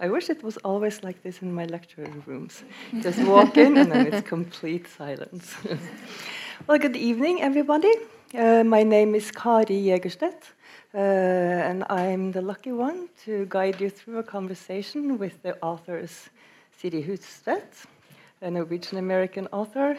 [0.00, 2.62] I wish it was always like this in my lecture rooms.
[3.00, 5.56] Just walk in and then it's complete silence.
[6.68, 7.92] well, good evening, everybody.
[8.32, 10.52] Uh, my name is Kari Jegerstedt,
[10.94, 16.30] uh, and I'm the lucky one to guide you through a conversation with the authors
[16.76, 17.86] Siri Hustvedt,
[18.40, 19.98] a Norwegian American author,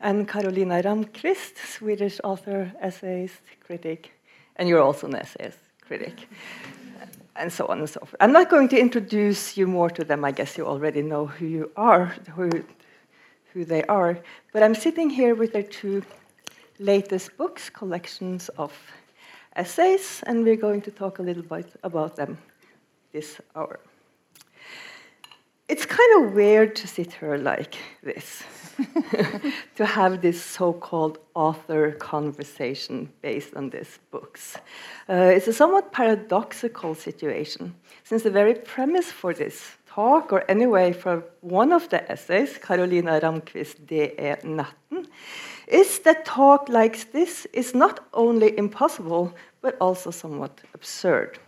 [0.00, 4.12] and Karolina Ramqvist, Swedish author, essayist, critic,
[4.56, 6.28] and you're also an essayist critic
[7.36, 8.14] and so on and so forth.
[8.20, 10.24] I'm not going to introduce you more to them.
[10.24, 12.50] I guess you already know who you are, who,
[13.52, 14.18] who they are.
[14.52, 16.02] But I'm sitting here with their two
[16.78, 18.72] latest books, collections of
[19.56, 22.38] essays, and we're going to talk a little bit about them
[23.12, 23.80] this hour.
[25.70, 28.42] It's kind of weird to sit here like this,
[29.76, 34.56] to have this so called author conversation based on these books.
[35.08, 40.92] Uh, it's a somewhat paradoxical situation, since the very premise for this talk, or anyway
[40.92, 44.08] for one of the essays, Karolina Ramqvist De
[44.42, 45.06] Natten,
[45.68, 51.38] is that talk like this is not only impossible, but also somewhat absurd.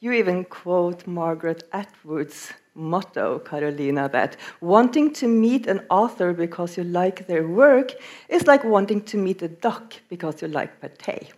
[0.00, 6.84] You even quote Margaret Atwood's motto, Karolina, that wanting to meet an author because you
[6.84, 7.92] like their work
[8.28, 11.32] is like wanting to meet a duck because you like pate.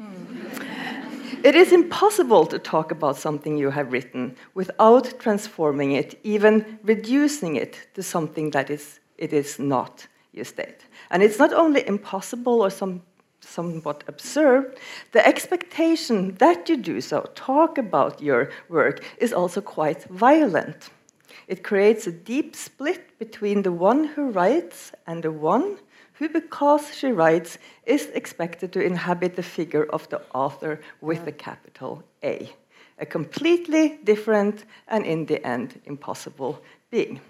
[0.00, 0.40] Mm.
[1.42, 7.56] It is impossible to talk about something you have written without transforming it, even reducing
[7.56, 10.84] it to something that is, it is not, you state.
[11.10, 13.02] And it's not only impossible or some
[13.40, 14.76] somewhat absurd,
[15.12, 20.90] the expectation that you do so, talk about your work, is also quite violent.
[21.48, 25.78] It creates a deep split between the one who writes and the one
[26.14, 31.32] who, because she writes, is expected to inhabit the figure of the author with a
[31.32, 32.52] capital A.
[32.98, 37.20] A completely different and, in the end, impossible being.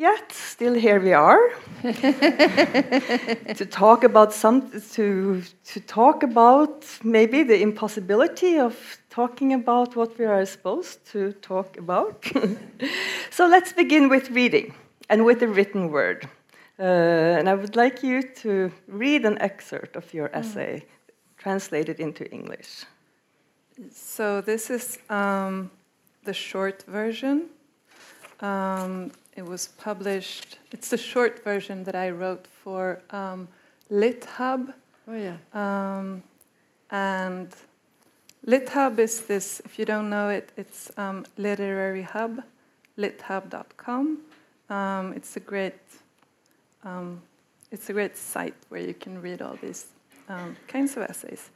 [0.00, 1.50] Yet, still here we are
[1.82, 8.74] to talk about some to to talk about maybe the impossibility of
[9.10, 12.24] talking about what we are supposed to talk about.
[13.30, 14.72] so let's begin with reading
[15.10, 16.26] and with the written word.
[16.78, 20.38] Uh, and I would like you to read an excerpt of your mm.
[20.38, 20.86] essay,
[21.36, 22.86] translated into English.
[23.92, 25.70] So this is um,
[26.24, 27.50] the short version.
[28.40, 30.58] Um, it was published.
[30.72, 33.48] It's the short version that I wrote for um,
[33.90, 34.72] LitHub.
[35.08, 35.36] Oh yeah.
[35.52, 36.22] Um,
[36.90, 37.48] and
[38.46, 39.60] LitHub is this.
[39.64, 42.42] If you don't know it, it's um, literary hub,
[42.98, 44.18] lithub.com.
[44.68, 45.74] Um, it's a great.
[46.84, 47.22] Um,
[47.70, 49.86] it's a great site where you can read all these
[50.28, 51.50] um, kinds of essays.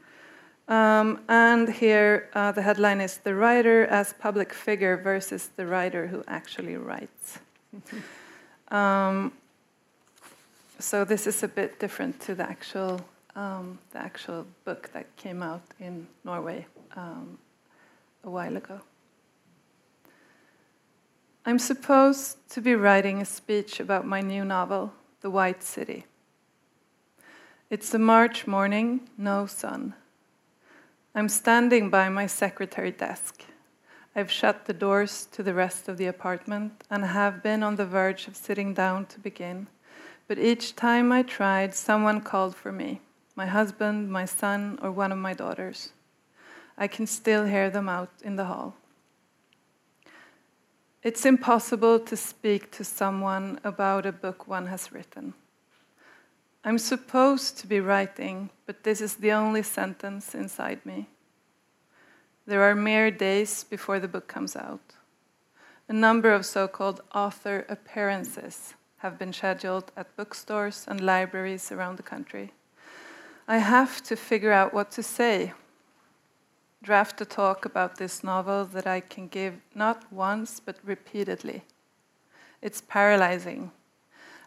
[0.69, 6.07] Um, and here uh, the headline is The Writer as Public Figure versus the Writer
[6.07, 7.41] Who Actually Writes.
[8.69, 9.33] um,
[10.79, 13.01] so this is a bit different to the actual
[13.37, 17.39] um, the actual book that came out in Norway um,
[18.23, 18.81] a while ago.
[21.47, 26.07] I'm supposed to be writing a speech about my new novel, The White City.
[27.71, 29.95] It's a March morning, no sun.
[31.15, 33.45] I'm standing by my secretary desk.
[34.17, 37.87] I've shut the doors to the rest of the apartment and have been on the
[37.87, 39.67] verge of sitting down to begin.
[40.29, 43.01] But each time I tried, someone called for me
[43.37, 45.91] my husband, my son, or one of my daughters.
[46.79, 48.75] I can still hear them out in the hall.
[51.03, 55.35] It's impossible to speak to someone about a book one has written.
[56.65, 61.09] I'm supposed to be writing, but this is the only sentence inside me.
[62.47, 64.95] There are mere days before the book comes out.
[65.89, 71.97] A number of so called author appearances have been scheduled at bookstores and libraries around
[71.97, 72.53] the country.
[73.49, 75.53] I have to figure out what to say.
[76.83, 81.65] Draft a talk about this novel that I can give not once but repeatedly.
[82.61, 83.73] It's paralyzing.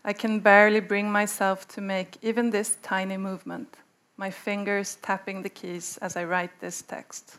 [0.06, 3.77] I can barely bring myself to make even this tiny movement,
[4.18, 7.38] my fingers tapping the keys as I write this text.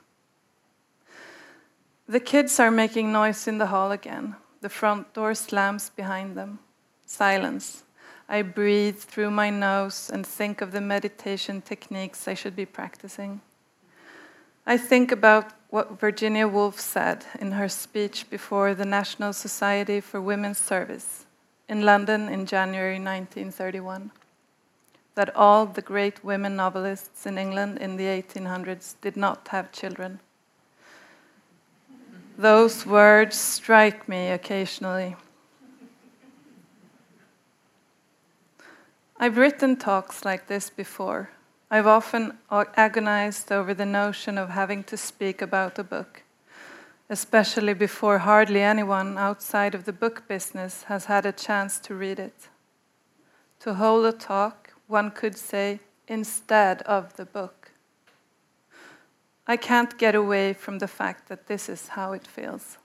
[2.10, 4.36] The kids are making noise in the hall again.
[4.62, 6.58] The front door slams behind them.
[7.04, 7.84] Silence.
[8.30, 13.42] I breathe through my nose and think of the meditation techniques I should be practicing.
[14.66, 20.18] I think about what Virginia Woolf said in her speech before the National Society for
[20.18, 21.26] Women's Service
[21.68, 24.12] in London in January 1931
[25.14, 30.20] that all the great women novelists in England in the 1800s did not have children.
[32.40, 35.16] Those words strike me occasionally.
[39.18, 41.30] I've written talks like this before.
[41.68, 46.22] I've often agonized over the notion of having to speak about a book,
[47.10, 52.20] especially before hardly anyone outside of the book business has had a chance to read
[52.20, 52.50] it.
[53.62, 57.57] To hold a talk, one could say, instead of the book.
[59.50, 62.76] I can't get away from the fact that this is how it feels.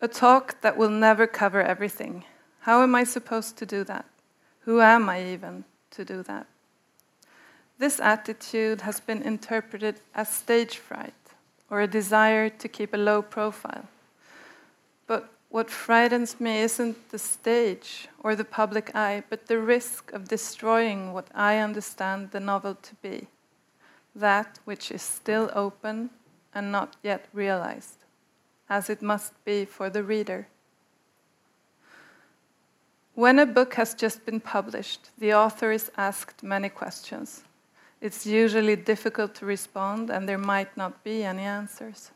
[0.00, 2.24] A talk that will never cover everything.
[2.60, 4.06] How am I supposed to do that?
[4.60, 6.46] Who am I even to do that?
[7.78, 11.12] This attitude has been interpreted as stage fright
[11.68, 13.88] or a desire to keep a low profile.
[15.06, 20.28] But what frightens me isn't the stage or the public eye, but the risk of
[20.28, 23.28] destroying what I understand the novel to be
[24.14, 26.10] that which is still open
[26.54, 28.04] and not yet realized,
[28.68, 30.48] as it must be for the reader.
[33.14, 37.42] When a book has just been published, the author is asked many questions.
[38.00, 42.10] It's usually difficult to respond, and there might not be any answers.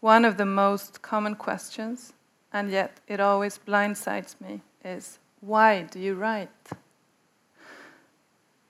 [0.00, 2.12] One of the most common questions,
[2.52, 6.70] and yet it always blindsides me, is why do you write?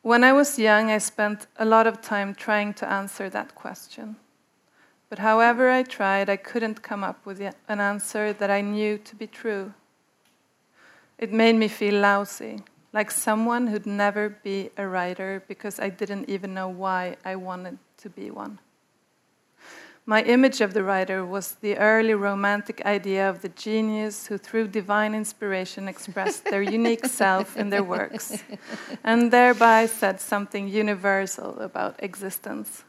[0.06, 4.14] When I was young, I spent a lot of time trying to answer that question.
[5.08, 9.16] But however I tried, I couldn't come up with an answer that I knew to
[9.16, 9.74] be true.
[11.18, 12.62] It made me feel lousy,
[12.92, 17.76] like someone who'd never be a writer because I didn't even know why I wanted
[17.96, 18.60] to be one.
[20.08, 24.68] My image of the writer was the early romantic idea of the genius who, through
[24.68, 28.40] divine inspiration, expressed their unique self in their works
[29.02, 32.84] and thereby said something universal about existence.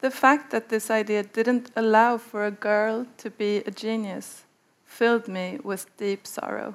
[0.00, 4.42] The fact that this idea didn't allow for a girl to be a genius
[4.84, 6.74] filled me with deep sorrow.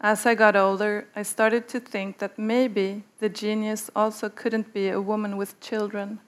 [0.00, 4.88] As I got older, I started to think that maybe the genius also couldn't be
[4.88, 6.18] a woman with children.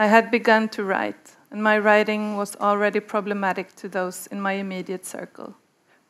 [0.00, 4.52] I had begun to write, and my writing was already problematic to those in my
[4.52, 5.56] immediate circle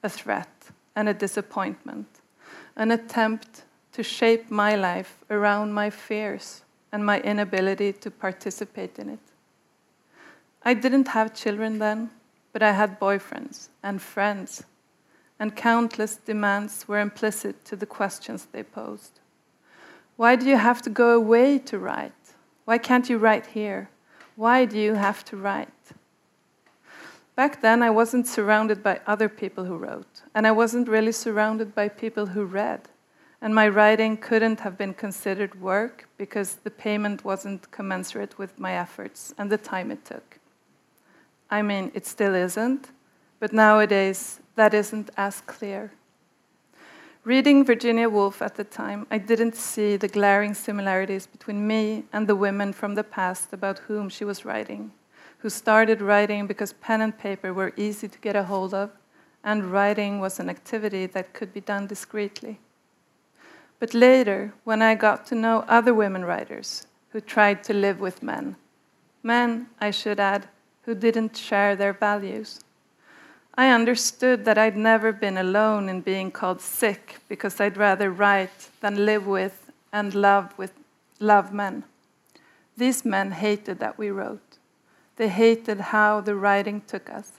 [0.05, 2.07] a threat and a disappointment,
[2.77, 9.09] an attempt to shape my life around my fears and my inability to participate in
[9.09, 9.27] it.
[10.63, 12.11] I didn't have children then,
[12.53, 14.63] but I had boyfriends and friends
[15.41, 19.19] and countless demands were implicit to the questions they posed.
[20.15, 22.13] Why do you have to go away to write?
[22.71, 23.91] Why can't you write here?
[24.37, 25.83] Why do you have to write?
[27.35, 31.75] Back then, I wasn't surrounded by other people who wrote, and I wasn't really surrounded
[31.75, 32.83] by people who read.
[33.43, 38.75] And my writing couldn't have been considered work because the payment wasn't commensurate with my
[38.75, 40.39] efforts and the time it took.
[41.51, 42.91] I mean, it still isn't,
[43.41, 45.91] but nowadays that isn't as clear.
[47.25, 52.27] Reading Virginia Woolf at the time, I didn't see the glaring similarities between me and
[52.27, 54.91] the women from the past about whom she was writing,
[55.41, 58.91] who started writing because pen and paper were easy to get a hold of,
[59.45, 62.59] and writing was an activity that could be done discreetly.
[63.79, 68.23] But later, when I got to know other women writers who tried to live with
[68.23, 68.57] men,
[69.23, 70.49] men, I should add,
[70.85, 72.61] who didn't share their values,
[73.55, 78.71] I understood that I'd never been alone in being called sick because I'd rather write
[78.81, 80.73] than live with and love with
[81.19, 81.85] love men.
[82.77, 84.59] These men hated that we wrote.
[85.17, 87.33] They hated how the writing took us,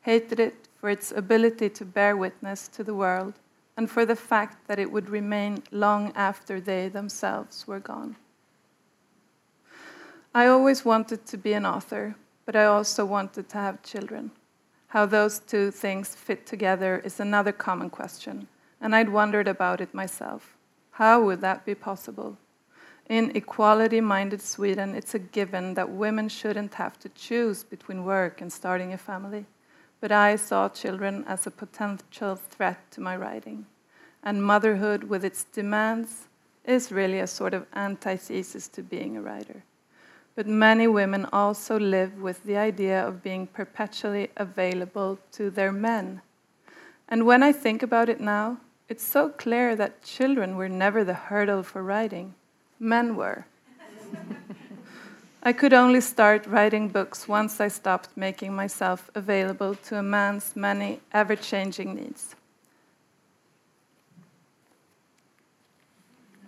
[0.00, 3.34] hated it for its ability to bear witness to the world
[3.76, 8.16] and for the fact that it would remain long after they themselves were gone.
[10.34, 12.16] I always wanted to be an author,
[12.46, 14.30] but I also wanted to have children.
[14.92, 18.46] How those two things fit together is another common question,
[18.78, 20.54] and I'd wondered about it myself.
[20.90, 22.36] How would that be possible?
[23.08, 28.42] In equality minded Sweden, it's a given that women shouldn't have to choose between work
[28.42, 29.46] and starting a family.
[29.98, 33.64] But I saw children as a potential threat to my writing.
[34.22, 36.28] And motherhood, with its demands,
[36.66, 39.64] is really a sort of antithesis to being a writer.
[40.34, 46.22] But many women also live with the idea of being perpetually available to their men.
[47.08, 48.58] And when I think about it now,
[48.88, 52.34] it's so clear that children were never the hurdle for writing,
[52.78, 53.46] men were.
[55.42, 60.54] I could only start writing books once I stopped making myself available to a man's
[60.54, 62.36] many ever changing needs.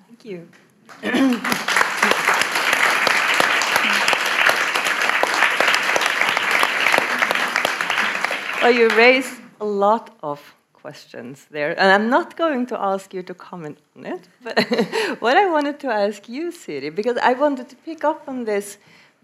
[0.07, 0.49] Thank you.
[8.65, 9.31] well, you raise
[9.61, 10.41] a lot of
[10.73, 14.27] questions there, and I'm not going to ask you to comment on it.
[14.43, 14.59] But
[15.21, 18.79] what I wanted to ask you, Siri, because I wanted to pick up on this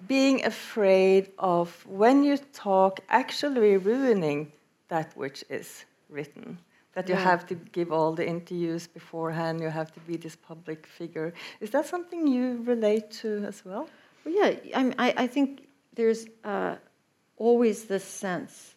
[0.06, 4.52] being afraid of when you talk actually ruining
[4.88, 6.58] that which is written.
[6.92, 7.24] That you yeah.
[7.24, 11.32] have to give all the interviews beforehand, you have to be this public figure.
[11.60, 13.88] Is that something you relate to as well?
[14.24, 16.74] well yeah, I, mean, I think there's uh,
[17.38, 18.74] always this sense,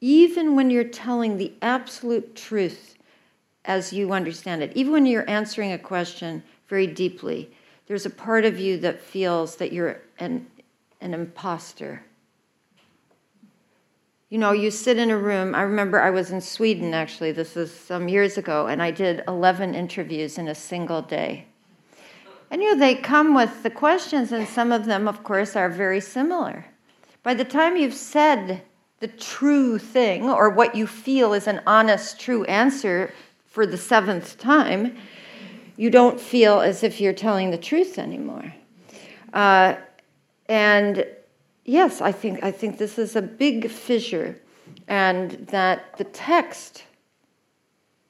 [0.00, 2.96] even when you're telling the absolute truth
[3.64, 7.50] as you understand it, even when you're answering a question very deeply,
[7.86, 10.46] there's a part of you that feels that you're an,
[11.00, 12.02] an imposter.
[14.30, 15.54] You know, you sit in a room.
[15.54, 19.24] I remember I was in Sweden, actually, this was some years ago, and I did
[19.26, 21.46] 11 interviews in a single day.
[22.50, 25.68] And you know, they come with the questions, and some of them, of course, are
[25.68, 26.66] very similar.
[27.22, 28.62] By the time you've said
[29.00, 33.12] the true thing, or what you feel is an honest, true answer
[33.46, 34.96] for the seventh time,
[35.76, 38.54] you don't feel as if you're telling the truth anymore.
[39.32, 39.74] Uh,
[40.48, 41.06] and
[41.64, 44.38] yes, I think, I think this is a big fissure,
[44.86, 46.84] and that the text,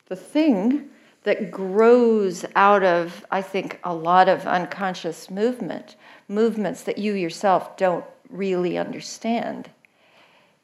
[0.06, 0.90] the thing,
[1.22, 5.96] that grows out of, I think, a lot of unconscious movement,
[6.28, 9.68] movements that you yourself don't really understand,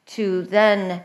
[0.07, 1.03] to then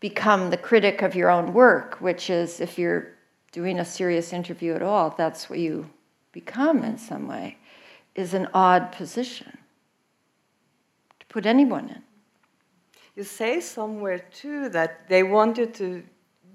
[0.00, 3.08] become the critic of your own work, which is if you're
[3.52, 5.88] doing a serious interview at all, that's what you
[6.32, 7.56] become in some way,
[8.14, 9.58] is an odd position
[11.20, 12.02] to put anyone in.
[13.14, 16.02] You say somewhere too that they wanted to,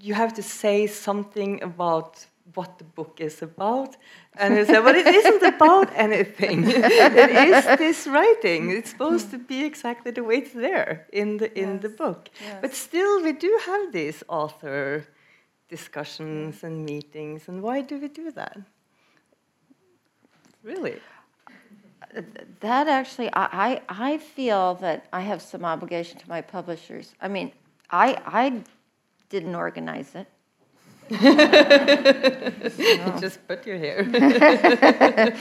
[0.00, 3.96] you have to say something about what the book is about.
[4.36, 6.64] And he said, But it isn't about anything.
[6.66, 8.70] it is this writing.
[8.70, 11.82] It's supposed to be exactly the way it's there in the, in yes.
[11.82, 12.28] the book.
[12.40, 12.58] Yes.
[12.60, 15.06] But still, we do have these author
[15.68, 17.48] discussions and meetings.
[17.48, 18.58] And why do we do that?
[20.62, 20.96] Really?
[22.60, 27.14] That actually, I, I feel that I have some obligation to my publishers.
[27.20, 27.52] I mean,
[27.90, 28.62] I, I
[29.28, 30.26] didn't organize it.
[33.20, 34.02] Just put your hair.
[34.12, 35.36] yeah,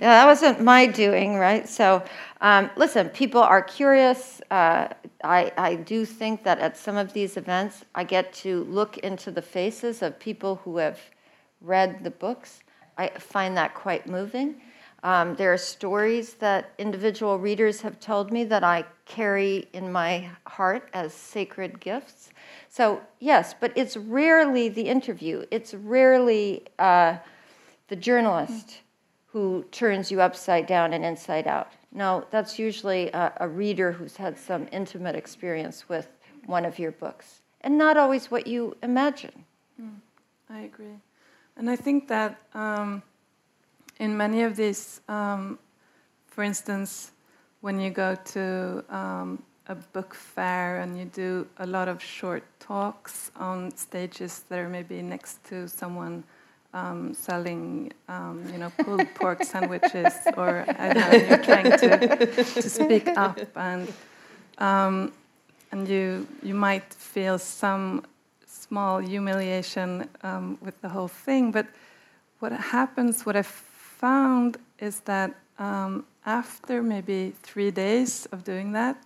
[0.00, 1.68] that wasn't my doing, right?
[1.68, 2.02] So,
[2.40, 4.40] um, listen, people are curious.
[4.50, 4.88] Uh,
[5.22, 9.30] I, I do think that at some of these events, I get to look into
[9.30, 10.98] the faces of people who have
[11.60, 12.64] read the books.
[12.98, 14.56] I find that quite moving.
[15.04, 20.30] Um, there are stories that individual readers have told me that I carry in my
[20.46, 22.30] heart as sacred gifts.
[22.74, 27.18] So, yes, but it's rarely the interview, it's rarely uh,
[27.86, 28.80] the journalist
[29.28, 31.70] who turns you upside down and inside out.
[31.92, 36.08] No, that's usually a, a reader who's had some intimate experience with
[36.46, 39.44] one of your books, and not always what you imagine.
[39.80, 40.00] Mm,
[40.50, 40.98] I agree.
[41.56, 43.04] And I think that um,
[44.00, 45.60] in many of these, um,
[46.26, 47.12] for instance,
[47.60, 52.44] when you go to um, a book fair and you do a lot of short
[52.60, 56.24] talks on stages that are maybe next to someone
[56.74, 62.26] um, selling, um, you know, pulled pork sandwiches, or I don't know, you're trying to,
[62.26, 63.92] to speak up, and
[64.58, 65.12] um,
[65.70, 68.04] and you you might feel some
[68.46, 71.52] small humiliation um, with the whole thing.
[71.52, 71.66] But
[72.40, 78.96] what happens, what I found, is that um, after maybe three days of doing that,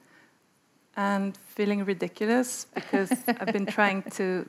[0.99, 4.47] and feeling ridiculous because I've been trying to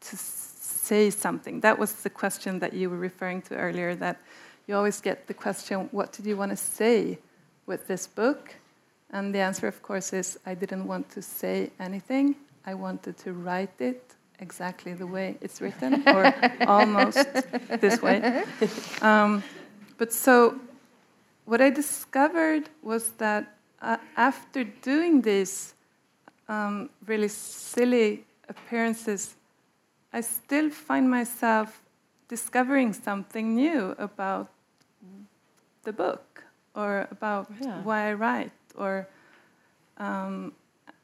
[0.00, 1.60] to say something.
[1.60, 3.94] That was the question that you were referring to earlier.
[3.96, 4.16] That
[4.66, 7.18] you always get the question, "What did you want to say
[7.66, 8.54] with this book?"
[9.10, 12.36] And the answer, of course, is I didn't want to say anything.
[12.64, 14.02] I wanted to write it
[14.38, 16.32] exactly the way it's written, or
[16.66, 17.26] almost
[17.80, 18.44] this way.
[19.02, 19.42] Um,
[19.98, 20.54] but so,
[21.46, 25.74] what I discovered was that uh, after doing this
[26.50, 29.36] um, really silly appearances,
[30.12, 31.80] I still find myself
[32.28, 34.50] discovering something new about
[35.84, 36.42] the book
[36.74, 37.82] or about yeah.
[37.82, 39.08] why I write or
[39.98, 40.52] um,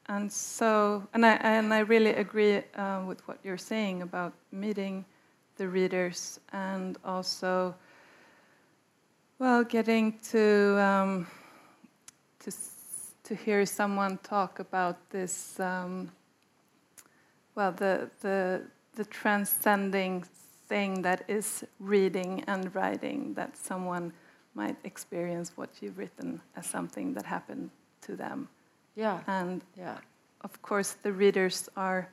[0.07, 5.05] and so and I and I really agree uh, with what you're saying about meeting
[5.55, 7.73] the readers and also
[9.39, 11.27] well getting to um,
[12.39, 12.51] to
[13.27, 16.09] to hear someone talk about this, um,
[17.55, 18.61] well, the, the,
[18.95, 20.23] the transcending
[20.69, 24.13] thing that is reading and writing, that someone
[24.55, 27.69] might experience what you've written as something that happened
[27.99, 28.47] to them.
[28.95, 29.19] Yeah.
[29.27, 29.97] And yeah.
[30.41, 32.09] of course, the readers are.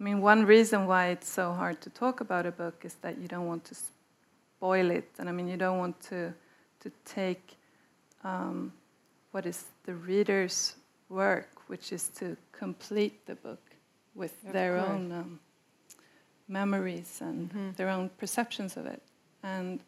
[0.00, 3.18] I mean, one reason why it's so hard to talk about a book is that
[3.18, 6.32] you don't want to spoil it, and I mean, you don't want to
[6.80, 7.56] to take
[8.22, 8.72] um,
[9.38, 10.74] what is the reader's
[11.08, 13.62] work, which is to complete the book
[14.16, 14.88] with Of their course.
[14.88, 15.40] own um,
[16.48, 17.76] memories and Mhm.
[17.76, 19.00] their own perceptions of it.
[19.44, 19.78] And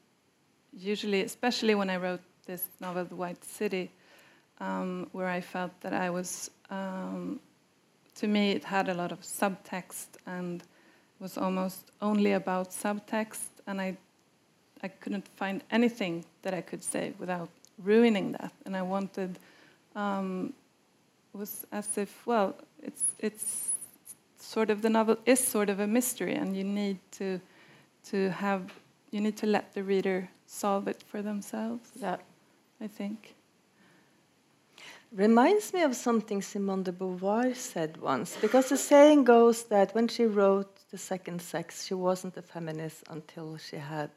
[0.73, 3.90] usually, especially when I wrote this novel, The White City,
[4.61, 7.40] um, where I felt that I was, um,
[8.21, 10.62] to me, it had a lot of subtext and
[11.19, 13.97] was almost only about subtext, and I,
[14.85, 17.49] I couldn't find anything that I could say without
[17.82, 18.52] ruining that.
[18.64, 19.38] And I wanted,
[19.96, 20.52] um,
[21.32, 23.68] was as if, well, it's it's
[24.38, 27.40] sort of the novel is sort of a mystery, and you need to
[28.10, 28.62] to have
[29.10, 31.90] you need to let the reader solve it for themselves.
[31.94, 32.16] Yeah.
[32.80, 33.34] I think.
[35.12, 40.06] Reminds me of something Simone de Beauvoir said once, because the saying goes that when
[40.06, 44.10] she wrote The Second Sex, she wasn't a feminist until she had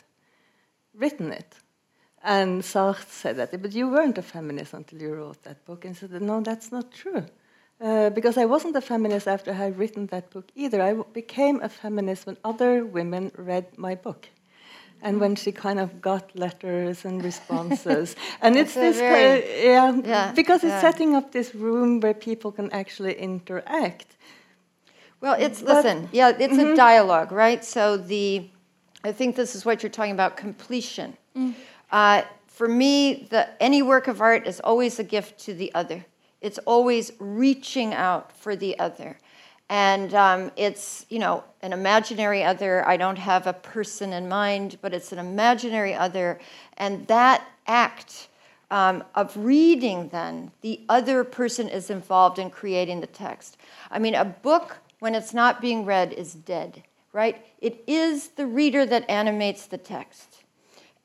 [0.95, 1.55] written it.
[2.23, 5.83] And Sartre said that, but you weren't a feminist until you wrote that book.
[5.85, 7.25] And said, no, that's not true.
[7.81, 10.81] Uh, because I wasn't a feminist after I had written that book either.
[10.81, 14.29] I became a feminist when other women read my book.
[15.01, 19.91] And when she kind of got letters and responses, and it's this very- ki- yeah,
[20.05, 20.79] Yeah, because it's yeah.
[20.79, 24.15] setting up this room where people can actually interact.
[25.19, 27.65] Well, it's But- listen, yeah, it's a dialogue, right?
[27.65, 28.49] So the,
[29.03, 31.17] I think this is what you're talking about, completion.
[31.93, 36.03] Uh, for me, the any work of art is always a gift to the other.
[36.41, 39.19] It's always reaching out for the other,
[39.69, 42.85] and um, it's you know an imaginary other.
[42.87, 46.39] I don't have a person in mind, but it's an imaginary other,
[46.77, 48.27] and that act
[48.71, 53.57] um, of reading, then, the other person is involved in creating the text.
[53.91, 57.45] I mean, a book, when it's not being read, is dead, right?
[57.61, 60.42] It is the reader that animates the text.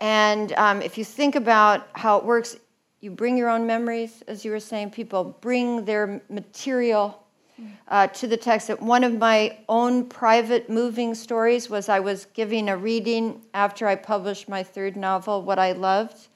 [0.00, 2.56] And um, if you think about how it works,
[3.00, 7.24] you bring your own memories, as you were saying, people bring their material.
[7.88, 8.68] Uh, to the text.
[8.78, 13.96] One of my own private moving stories was I was giving a reading after I
[13.96, 16.28] published my third novel, What I Loved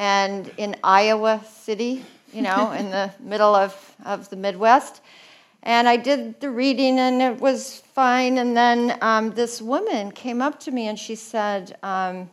[0.00, 5.02] and in Iowa City, you know, in the middle of, of the Midwest.
[5.62, 8.38] And I did the reading and it was fine.
[8.38, 12.30] And then um, this woman came up to me and she said, um,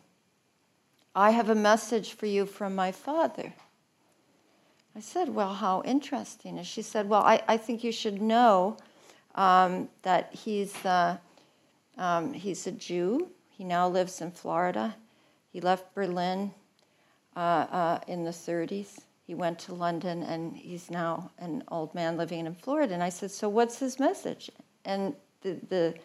[1.17, 3.51] I have a message for you from my father.
[4.95, 6.60] I said, Well, how interesting.
[6.60, 8.77] And she said, Well, I, I think you should know
[9.34, 11.17] um, that he's, uh,
[11.97, 13.32] um, he's a Jew.
[13.49, 14.95] He now lives in Florida.
[15.51, 16.51] He left Berlin
[17.36, 18.99] uh, uh, in the 30s.
[19.25, 22.93] He went to London and he's now an old man living in Florida.
[22.93, 24.51] And I said, So what's his message?
[24.86, 25.95] And the, the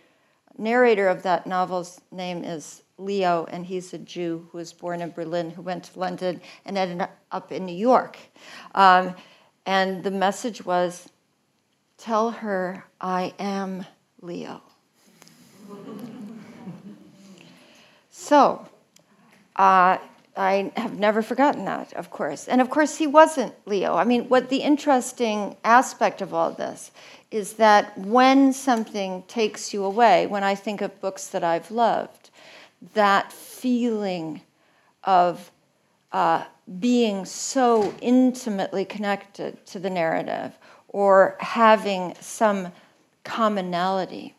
[0.57, 5.11] narrator of that novel's name is Leo, and he's a Jew who was born in
[5.11, 8.19] Berlin, who went to London and ended up in New York.
[8.75, 9.15] Um,
[9.67, 11.09] and the message was
[11.99, 13.87] Tell her I am
[14.21, 14.62] Leo.
[18.15, 18.69] So,
[19.57, 19.99] uh,
[20.37, 22.49] I have never forgotten that, of course.
[22.49, 23.95] And of course, he wasn't Leo.
[23.95, 26.91] I mean, what the interesting aspect of all this
[27.31, 32.31] is that when something takes you away, when I think of books that I've loved,
[32.95, 34.40] that feeling
[35.05, 35.51] of
[36.12, 36.45] uh,
[36.79, 40.53] being so intimately connected to the narrative
[40.88, 42.68] or having some
[43.25, 44.35] commonality.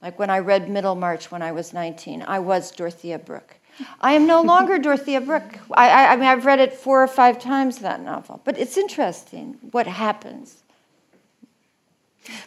[0.00, 3.56] Like when I read Middlemarch when I was 19, I was Dorothea Brooke.
[4.00, 5.58] I am no longer Dorothea Brooke.
[5.72, 8.40] I, I, I mean, I've read it four or five times, that novel.
[8.44, 10.62] But it's interesting what happens.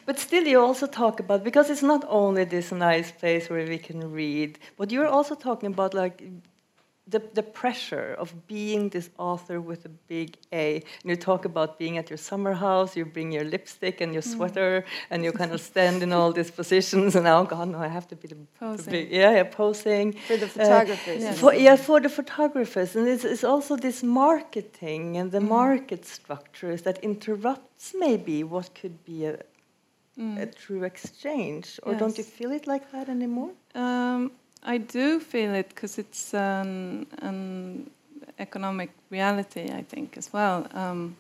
[0.06, 3.78] But still, you also talk about because it's not only this nice place where we
[3.78, 6.24] can read, but you're also talking about like
[7.12, 10.76] the, the pressure of being this author with a big A.
[10.76, 14.22] And you talk about being at your summer house, you bring your lipstick and your
[14.22, 17.16] sweater, and you kind of stand in all these positions.
[17.16, 18.92] And oh God, no, I have to be the, the Posing.
[18.92, 21.22] big, yeah, yeah, posing For the Uh, photographers.
[21.24, 21.40] yes.
[21.40, 26.84] for, yeah, for the photographers, and it's, it's also this marketing and the market structures
[26.84, 29.40] that interrupts maybe what could be a,
[30.20, 31.80] a true exchange.
[31.84, 33.52] Or don't you feel it like that anymore?
[33.76, 34.32] Um,
[34.64, 37.90] I do feel it because it's an, an
[38.38, 40.68] economic reality, I think, as well.
[40.74, 41.16] Um,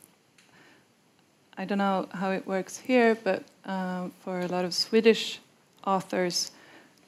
[1.57, 5.39] I don't know how it works here, but um, for a lot of Swedish
[5.85, 6.51] authors,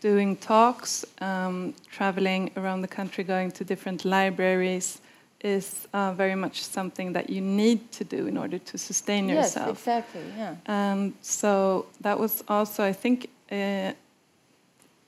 [0.02, 5.00] doing talks, um, traveling around the country, going to different libraries,
[5.44, 9.36] is uh, very much something that you need to do in order to sustain Yes,
[9.56, 9.78] yourself.
[9.80, 10.22] exactly.
[10.38, 10.56] Yeah.
[10.66, 13.94] And so that was also, I think, uh,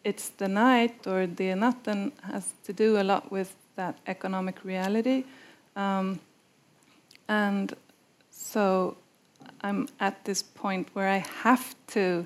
[0.04, 5.24] it's the night or the natten has to do a lot with that economic reality.
[5.76, 6.20] Um,
[7.28, 7.74] and
[8.32, 8.98] so
[9.62, 12.26] I'm at this point where I have to.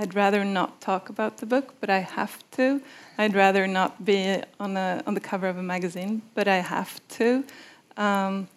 [0.00, 2.80] I'd rather not talk about the book, but I have to.
[3.18, 7.06] I'd rather not be on a on the cover of a magazine, but I have
[7.18, 7.44] to,
[7.98, 8.48] um,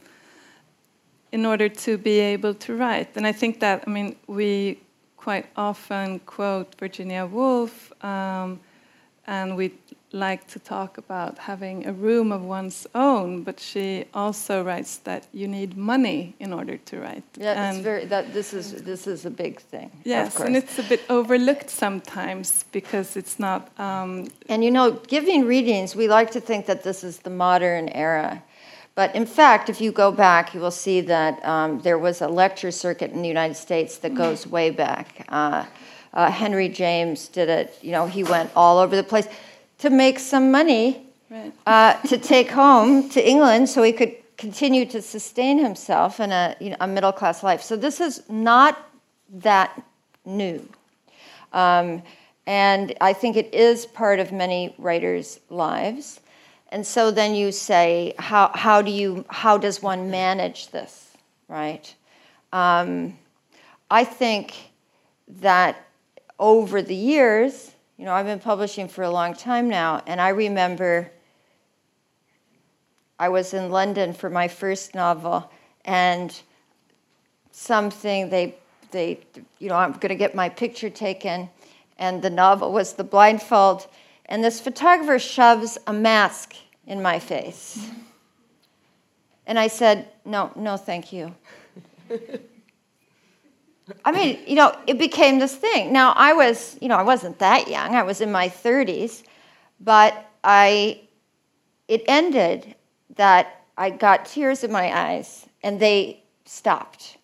[1.33, 3.09] in order to be able to write.
[3.17, 4.79] And I think that I mean we
[5.17, 8.61] quite often quote Virginia Woolf, um,
[9.27, 9.71] and we
[10.11, 15.25] like to talk about having a room of one's own, but she also writes that
[15.33, 17.23] you need money in order to write.
[17.37, 18.05] Yeah, it's very.
[18.05, 19.89] That this is this is a big thing.
[20.03, 23.61] Yes, and it's a bit overlooked sometimes because it's not.
[23.79, 27.89] Um, And you know, giving readings, we like to think that this is the modern
[27.89, 28.43] era.
[28.95, 32.27] But in fact, if you go back, you will see that um, there was a
[32.27, 35.25] lecture circuit in the United States that goes way back.
[35.29, 35.65] Uh,
[36.13, 37.77] uh, Henry James did it.
[37.81, 39.27] You know, he went all over the place
[39.79, 41.53] to make some money right.
[41.65, 46.55] uh, to take home to England so he could continue to sustain himself in a,
[46.59, 47.61] you know, a middle class life.
[47.61, 48.89] So this is not
[49.29, 49.81] that
[50.25, 50.67] new.
[51.51, 52.03] Um,
[52.45, 56.19] and I think it is part of many writers' lives.
[56.69, 61.11] And so then you say, how, how, do you, how does one manage this,
[61.47, 61.93] right?
[62.51, 63.17] Um,
[63.89, 64.55] I think
[65.27, 65.77] that
[66.39, 70.29] over the years, you know, I've been publishing for a long time now, and I
[70.29, 71.11] remember
[73.19, 75.49] I was in London for my first novel,
[75.85, 76.37] and
[77.51, 78.55] something they
[78.91, 79.19] they
[79.59, 81.49] you know I'm going to get my picture taken,
[81.97, 83.87] and the novel was The Blindfold,
[84.25, 86.55] and this photographer shoves a mask
[86.87, 87.87] in my face,
[89.45, 91.35] and I said, no, no, thank you.
[94.05, 95.91] I mean, you know, it became this thing.
[95.91, 97.95] Now, I was, you know, I wasn't that young.
[97.95, 99.23] I was in my 30s,
[99.79, 101.01] but I,
[101.87, 102.75] it ended
[103.15, 107.17] that I got tears in my eyes and they stopped.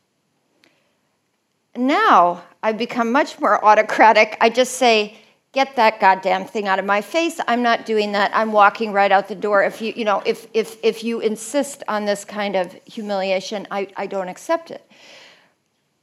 [1.75, 4.37] Now I've become much more autocratic.
[4.41, 5.17] I just say,
[5.51, 7.39] get that goddamn thing out of my face.
[7.47, 8.31] I'm not doing that.
[8.33, 9.63] I'm walking right out the door.
[9.63, 13.87] If you, you know, if, if, if you insist on this kind of humiliation, I,
[13.95, 14.85] I don't accept it.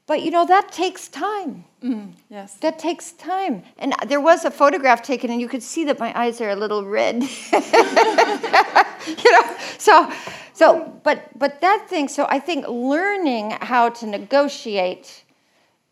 [0.07, 1.65] But you know, that takes time.
[1.83, 2.55] Mm, yes.
[2.55, 3.65] That takes time.
[3.79, 6.57] And there was a photograph taken, and you could see that my eyes are a
[6.57, 7.23] little red.
[7.53, 10.13] you know, so,
[10.53, 12.07] so, but, but that thing.
[12.09, 15.25] So I think learning how to negotiate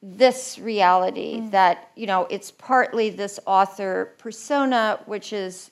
[0.05, 1.51] this reality mm.
[1.51, 5.71] that you know it's partly this author persona, which is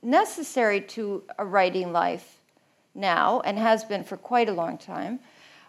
[0.00, 2.40] necessary to a writing life
[2.94, 5.18] now and has been for quite a long time.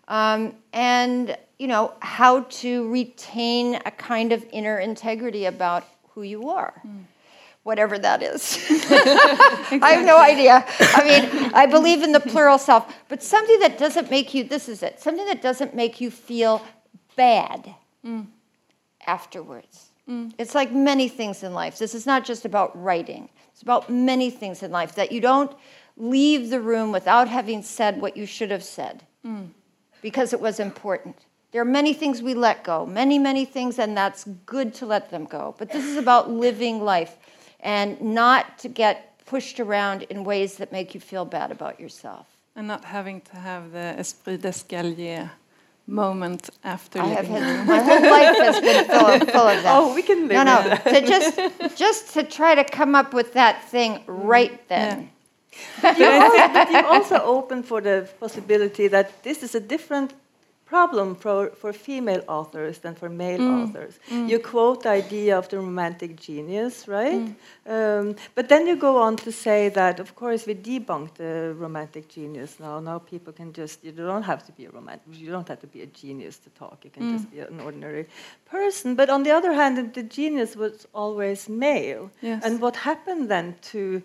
[0.10, 6.50] Um, and you know how to retain a kind of inner integrity about who you
[6.50, 7.02] are, hmm.
[7.62, 8.58] whatever that is.
[8.70, 10.66] I have no idea.
[10.80, 14.44] I mean, I believe in the plural self, but something that doesn't make you.
[14.44, 15.00] This is it.
[15.00, 16.66] Something that doesn't make you feel
[17.16, 18.22] bad hmm.
[19.06, 19.90] afterwards.
[20.08, 20.30] Hmm.
[20.40, 21.78] It's like many things in life.
[21.78, 23.30] This is not just about writing.
[23.52, 25.56] It's about many things in life that you don't
[25.98, 29.04] leave the room without having said what you should have said
[30.02, 31.16] because it was important.
[31.52, 35.10] There are many things we let go, many, many things, and that's good to let
[35.10, 35.56] them go.
[35.58, 37.18] But this is about living life
[37.60, 42.28] and not to get pushed around in ways that make you feel bad about yourself.
[42.56, 45.32] And not having to have the esprit d'escalier
[45.90, 47.58] moment after I have leaving the room.
[47.58, 49.66] had, my whole life has been full of, full of that.
[49.76, 53.34] Oh, we can live no, no, to just, just to try to come up with
[53.34, 54.04] that thing mm.
[54.08, 55.10] right then.
[55.98, 60.14] You also, but you also open for the possibility that this is a different
[60.70, 63.64] problem for, for female authors than for male mm.
[63.64, 64.00] authors.
[64.10, 64.30] Mm.
[64.30, 67.22] You quote the idea of the romantic genius, right?
[67.22, 67.36] Mm.
[67.76, 72.08] Um, but then you go on to say that, of course, we debunk the romantic
[72.08, 72.80] genius now.
[72.80, 75.68] Now people can just, you don't have to be a romantic, you don't have to
[75.68, 76.78] be a genius to talk.
[76.84, 78.06] You can just be an ordinary
[78.46, 78.94] person.
[78.94, 82.12] But on the other hand, the genius was always male.
[82.22, 82.44] Yes.
[82.46, 84.04] And what happened then to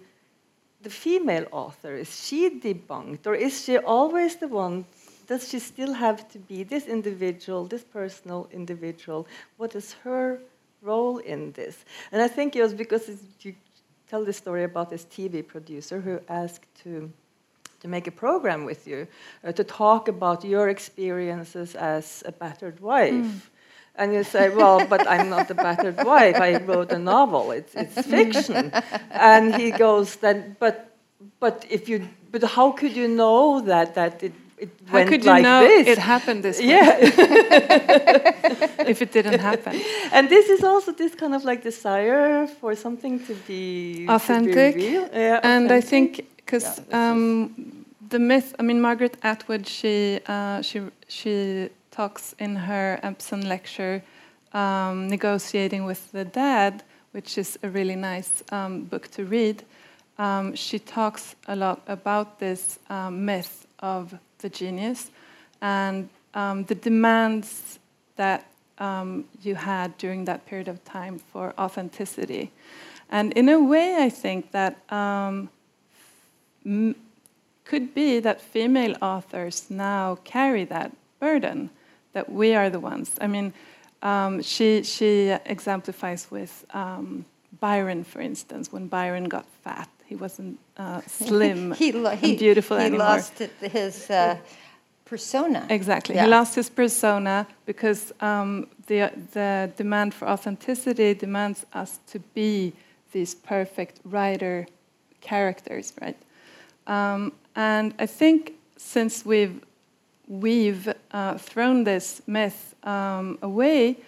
[0.85, 1.97] the female author?
[1.97, 4.85] Is she debunked, or is she always the one?
[5.27, 9.27] Does she still have to be this individual, this personal individual?
[9.57, 10.39] What is her
[10.83, 11.85] role in this?
[12.13, 13.55] And I think it was because you
[14.09, 17.11] tell the story about this TV producer who asked to
[17.81, 19.07] to make a program with you
[19.45, 23.51] uh, to talk about your experiences as a battered wife.
[23.97, 26.37] And you say, well, but I'm not a battered wife.
[26.41, 27.53] I wrote a novel.
[27.53, 28.73] It's, it's fiction.
[29.11, 30.77] and he goes, then, but
[31.41, 35.25] but if you, but how could you know that that it it How went could
[35.25, 35.87] you like know this?
[35.89, 36.97] it happened this way yeah,
[38.93, 39.81] if it didn't happen?
[40.13, 44.09] and this is also this kind of like desire for something to be to be
[44.09, 44.77] Authentic.
[44.77, 50.63] Yeah, and I think because Yeah, um, the myth, I mean, Margaret Atwood, she uh,
[50.63, 54.03] she she talks in her Empson lecture,
[54.53, 59.63] um, negotiating with the dead, which is a really nice um, book to read.
[60.19, 65.11] Um, she talks a lot about this um, myth of the genius
[65.61, 67.79] and um, the demands
[68.17, 68.45] that
[69.43, 72.51] you had during that period of time for authenticity.
[73.09, 74.75] And in a way, I think that
[77.65, 81.71] could be that female authors now carry that burden,
[82.15, 83.11] that we are the ones.
[83.21, 83.53] I mean,
[84.03, 87.25] um, she, she exemplifies with um,
[87.61, 89.89] Byron, for instance, when Byron got fat.
[90.07, 93.07] He wasn't uh, slim he, he, beautiful he anymore.
[93.07, 94.37] lost his uh,
[95.05, 95.67] persona.
[95.71, 96.15] Exactly.
[96.15, 96.25] Yeah.
[96.25, 102.73] He lost his persona because um, the, the demand for authenticity demands us to be
[103.13, 104.67] these perfect writer
[105.21, 106.17] characters, right?
[106.87, 109.65] Um, and I think since we've,
[110.29, 113.99] we've uh, thrown this myth um, away,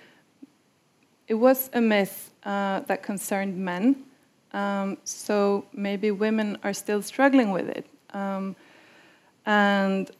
[1.28, 3.96] it was a myth uh, that concerned men.
[4.52, 7.86] Um, so maybe women are still struggling with it.
[8.14, 8.56] Um,
[9.44, 10.10] and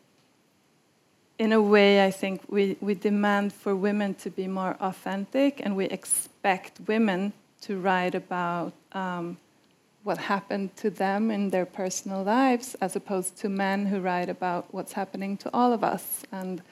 [1.38, 5.76] in a way, I think we, we demand for women to be more authentic and
[5.76, 7.32] we expect women
[7.62, 9.36] to write about um,
[10.06, 14.72] what happened to them in their personal lives as opposed to men who write about
[14.72, 16.62] what's happening to all of us and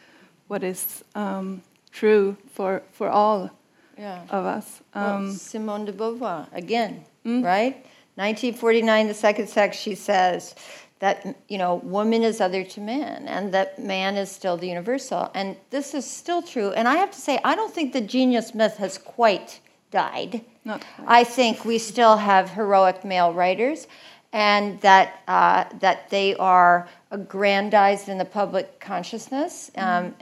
[0.47, 3.51] what is um, true for, for all
[3.99, 4.21] Yeah.
[4.31, 4.67] of us.
[4.95, 7.43] Well, Um, Simone de Beauvoir, again, Mm.
[7.45, 7.75] right?
[8.17, 10.55] 1949, the second sex, she says
[11.01, 11.17] that,
[11.49, 15.29] you know, woman is other to man and that man is still the universal.
[15.35, 16.71] And this is still true.
[16.71, 19.59] And I have to say, I don't think the genius myth has quite
[19.91, 20.43] died.
[20.65, 23.87] Not I think we still have heroic male writers
[24.35, 30.15] and that, uh, that they are aggrandized in the public consciousness um,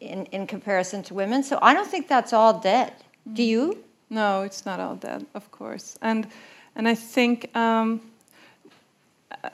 [0.00, 1.42] in, in comparison to women.
[1.42, 2.92] So I don't think that's all dead.
[3.32, 3.82] Do you?
[4.08, 5.98] No, it's not all dead, of course.
[6.00, 6.28] And
[6.76, 8.00] and I think um,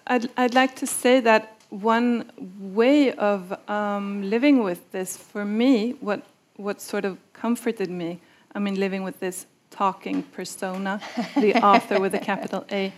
[0.07, 5.93] I'd I'd like to say that one way of um, living with this for me,
[6.01, 6.23] what
[6.57, 8.21] what sort of comforted me,
[8.55, 11.01] I mean, living with this talking persona,
[11.37, 12.93] the author with a capital A,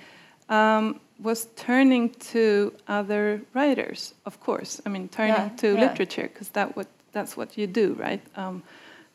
[0.49, 4.15] um, was turning to other writers.
[4.27, 5.81] Of course, I mean, turning Yeah, to yeah.
[5.81, 8.21] literature because that what that's what you do, right?
[8.37, 8.63] Um,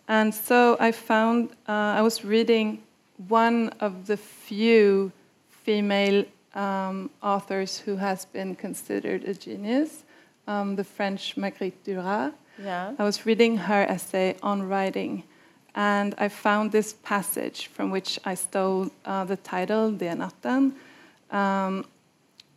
[0.07, 2.81] and so I found uh, I was reading
[3.27, 5.11] one of the few
[5.49, 10.03] female um, authors who has been considered a genius,
[10.47, 12.33] um, the French Marguerite Duras.
[12.63, 12.93] Yeah.
[12.97, 15.23] I was reading her essay on writing,
[15.75, 20.73] and I found this passage from which I stole uh, the title, Det natten,
[21.31, 21.85] um,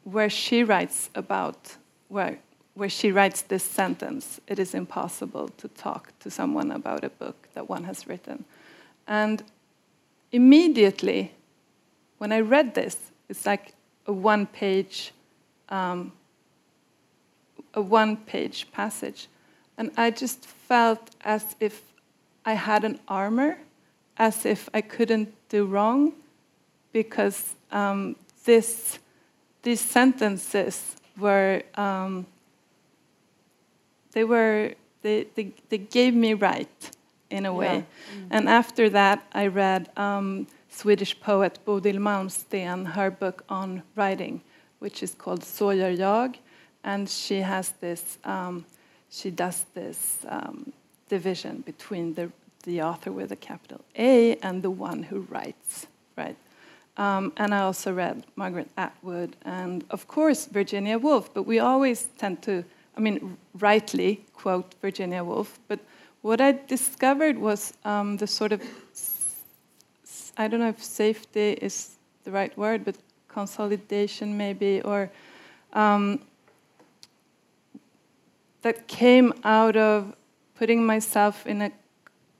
[0.05, 1.77] where she writes about
[2.09, 2.39] where
[2.75, 7.49] where she writes this sentence: "It is impossible to talk to someone about a book
[7.55, 8.45] that one has written,"
[9.07, 9.43] and
[10.31, 11.33] immediately
[12.19, 12.97] when I read this,
[13.29, 13.75] it's like
[14.07, 15.13] a one-page
[15.69, 16.13] um,
[17.75, 19.29] a one-page passage,
[19.77, 21.92] and I just felt as if
[22.45, 23.59] I had an armor,
[24.17, 26.13] as if I couldn't do wrong,
[26.93, 28.99] because um, this
[29.63, 32.27] these sentences were um,
[34.13, 36.91] they were they, they, they gave me right
[37.31, 37.85] in a way.
[38.31, 44.41] And after that, I read um, Swedish poet Bodil Malmsten, her book on writing,
[44.81, 46.39] which is called Så gör jag.
[46.85, 48.65] And she has this, um,
[49.11, 50.73] she does this um,
[51.13, 52.27] division between the,
[52.63, 56.37] the author with a capital A and the one who writes, right?
[56.97, 61.27] Um, and I also read Margaret Atwood and, of course, Virginia Woolf.
[61.35, 62.65] But we always tend to,
[62.97, 65.59] I mean, rightly quote Virginia Woolf.
[65.69, 65.81] But
[66.23, 68.61] what I discovered was um, the sort of,
[70.39, 72.97] I don't know if safety is the right word, but
[73.29, 75.11] consolidation maybe, or
[75.75, 76.21] um,
[78.63, 80.15] that came out of
[80.63, 81.73] putting myself in a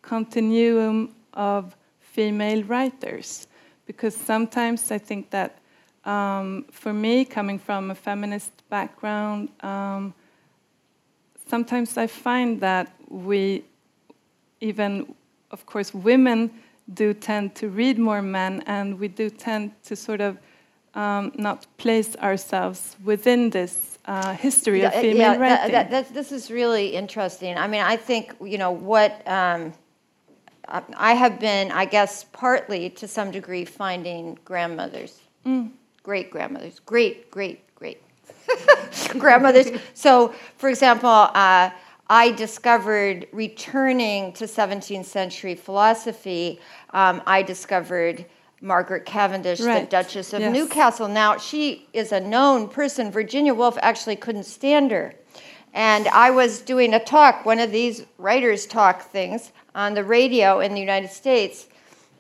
[0.01, 3.49] continuum of female writers.
[3.85, 5.59] Because sometimes I think that
[6.05, 10.15] um, for me, coming from a feminist background, um,
[11.49, 13.65] sometimes I find that we,
[14.61, 15.17] even,
[15.51, 16.49] of course, women
[16.95, 20.39] do tend to read more men, and we do tend to sort of
[20.95, 25.73] um, not place ourselves within this uh, history of female yeah, that- writing?
[25.73, 27.57] that- that's- this is really interesting.
[27.57, 29.73] I mean, I think, you know, what um,
[30.69, 35.21] I I have been, I guess, partly to some degree finding grandmothers,
[36.03, 38.01] great grandmothers, great, great, great
[39.19, 39.69] grandmothers.
[39.95, 41.71] So, for example, uh,
[42.09, 48.25] I discovered returning to 17th century philosophy, um, I discovered
[48.63, 50.55] Margaret Cavendish, the Duchess of Yes.
[50.55, 51.09] Newcastle.
[51.09, 53.11] Now, she is a known person.
[53.11, 55.15] Virginia Woolf actually couldn't stand her.
[55.75, 60.61] And I was doing a talk, one of these writers' talk things, on the radio
[60.61, 61.67] in the United States.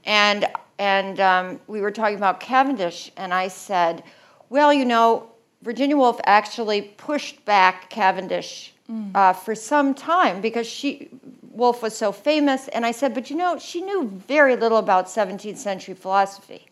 [0.04, 0.46] And,
[0.78, 3.12] and um, we were talking about Cavendish.
[3.16, 4.02] And I said,
[4.48, 5.30] well, you know,
[5.62, 8.72] Virginia Woolf actually pushed back Cavendish
[9.14, 11.08] uh, for some time because she,
[11.52, 12.68] Woolf was so famous.
[12.68, 16.66] And I said, but you know, she knew very little about 17th century philosophy.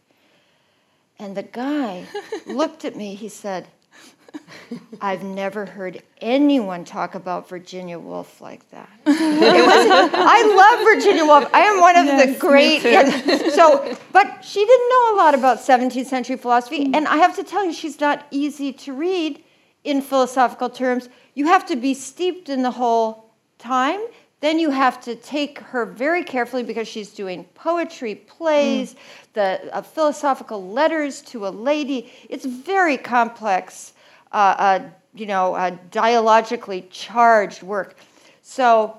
[1.18, 2.06] And the guy
[2.46, 3.68] looked at me, he said,
[5.00, 8.88] I've never heard anyone talk about Virginia Woolf like that.
[9.06, 11.50] It was, I love Virginia Woolf.
[11.52, 12.82] I am one of Yes, the great.
[13.52, 16.96] so, but she didn't know a lot about 17th century philosophy, mm.
[16.96, 19.42] and I have to tell you, she's not easy to read
[19.84, 21.08] in philosophical terms.
[21.34, 24.00] You have to be steeped in the whole time.
[24.40, 28.96] Then you have to take her very carefully because she's doing poetry, plays,
[29.35, 32.11] the uh, philosophical letters to a lady.
[32.29, 33.92] It's very complex,
[34.33, 37.96] uh, uh, you know, uh, dialogically charged work.
[38.42, 38.96] So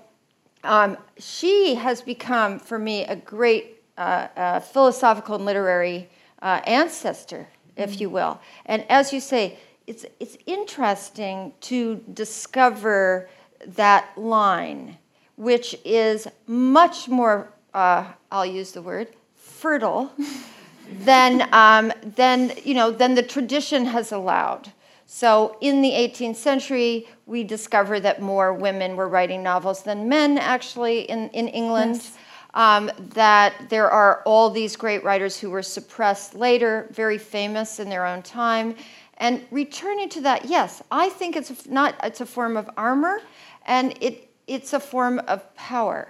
[0.63, 6.09] um, she has become, for me, a great uh, uh, philosophical and literary
[6.41, 8.39] uh, ancestor, if you will.
[8.65, 13.29] And as you say, it's, it's interesting to discover
[13.65, 14.97] that line,
[15.41, 20.11] which is much more, uh, I'll use the word, fertile
[20.99, 24.71] than, um, than, you know, than the tradition has allowed.
[25.07, 30.37] So in the 18th century, we discover that more women were writing novels than men,
[30.37, 31.95] actually, in, in England.
[31.95, 32.17] Yes.
[32.53, 37.89] Um, that there are all these great writers who were suppressed later, very famous in
[37.89, 38.75] their own time.
[39.17, 43.21] And returning to that, yes, I think it's a- not it's a form of armor,
[43.65, 46.01] and it it's a form of power,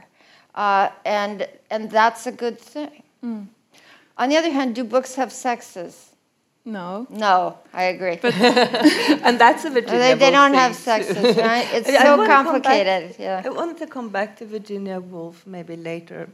[0.56, 3.04] uh, and and that's a good thing.
[4.17, 6.08] On the other hand, do books have sexes?
[6.63, 7.08] no.
[7.10, 8.19] No, I agree.
[9.27, 11.67] and that's a Virginia they, they don't thing, have sexes, right?
[11.73, 13.15] It's I- so wanna back- complicated.
[13.19, 13.41] Yeah.
[13.47, 16.30] I want to come back to Virginia Woolf maybe later,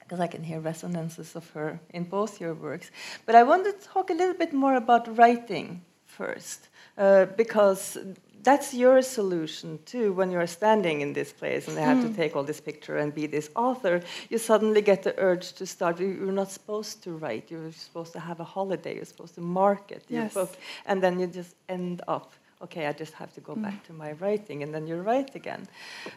[0.00, 2.90] because I can hear resonances of her in both your works.
[3.26, 5.66] But I want to talk a little bit more about writing
[6.06, 6.60] first,
[6.98, 7.98] uh, because
[8.42, 10.12] that's your solution too.
[10.12, 13.14] When you're standing in this place and they have to take all this picture and
[13.14, 14.00] be this author,
[14.30, 16.00] you suddenly get the urge to start.
[16.00, 17.50] You- You're not supposed to write.
[17.50, 18.94] You're supposed to have a holiday.
[18.96, 20.34] You're supposed to market your Yes.
[20.34, 20.50] book,
[20.86, 22.32] and then you just end up
[22.64, 23.62] okay, I just have to go Mm.
[23.62, 25.66] back to my writing, and then you write again.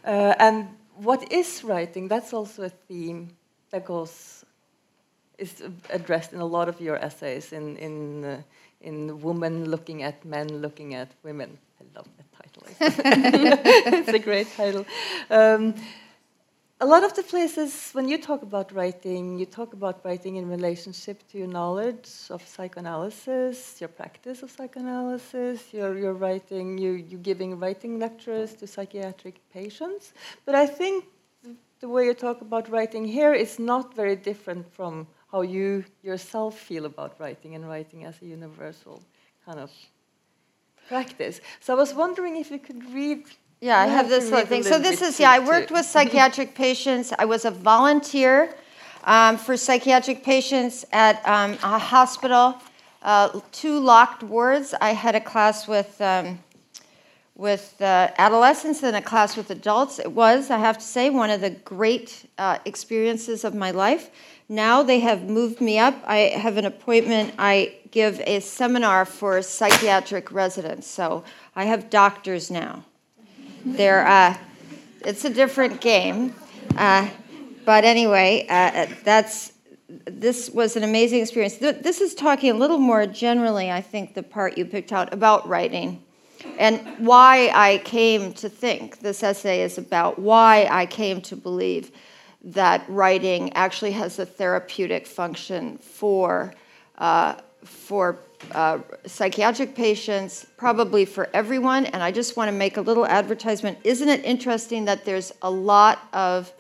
[0.05, 0.67] Uh, and
[1.07, 2.07] what is writing?
[2.07, 3.29] That's also a theme
[3.71, 4.45] that goes
[5.37, 8.41] is addressed in a lot of your essays in in uh,
[8.81, 11.57] in women looking at men looking at women.
[11.95, 12.63] Love that title.
[12.79, 14.85] it's a great title.
[15.29, 15.75] Um,
[16.81, 20.49] a lot of the places when you talk about writing, you talk about writing in
[20.49, 25.73] relationship to your knowledge of psychoanalysis, your practice of psychoanalysis.
[25.73, 30.13] You're, you're writing, you you giving writing lectures to psychiatric patients.
[30.45, 31.05] But I think
[31.79, 36.57] the way you talk about writing here is not very different from how you yourself
[36.57, 39.01] feel about writing and writing as a universal
[39.45, 39.71] kind of
[40.87, 41.41] practice.
[41.59, 43.25] So I was wondering if you could read.
[43.61, 44.63] Yeah, I have this little thing.
[44.63, 45.31] So this is yeah.
[45.31, 47.13] I worked with psychiatric patients.
[47.17, 48.55] I was a volunteer
[49.05, 52.55] um, for psychiatric patients at um, a hospital,
[53.01, 54.73] uh, two locked wards.
[54.79, 55.99] I had a class with.
[56.01, 56.39] Um,
[57.35, 59.99] with uh, adolescents and a class with adults.
[59.99, 64.09] It was, I have to say, one of the great uh, experiences of my life.
[64.47, 65.95] Now they have moved me up.
[66.05, 67.33] I have an appointment.
[67.37, 70.87] I give a seminar for psychiatric residents.
[70.87, 71.25] So
[71.55, 72.85] I have doctors now.
[73.65, 74.37] They're, uh,
[75.01, 76.33] it's a different game.
[76.77, 77.09] Uh,
[77.65, 79.51] but anyway, uh, that's
[79.87, 81.57] this was an amazing experience.
[81.57, 85.47] This is talking a little more generally, I think, the part you picked out about
[85.47, 86.04] writing
[86.57, 91.91] and why I came to think this essay is about why I came to believe
[92.43, 96.53] that writing actually has a therapeutic function for
[96.97, 98.19] uh, for
[98.51, 101.85] uh, psychiatric patients, probably for everyone.
[101.87, 103.79] And I just want to make a little advertisement.
[103.83, 106.53] Isn't it interesting that there's a lot of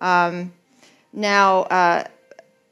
[0.00, 0.52] um,
[1.12, 2.04] now uh,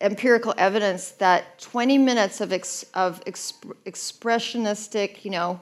[0.01, 5.61] empirical evidence that 20 minutes of, ex, of exp, expressionistic, you know,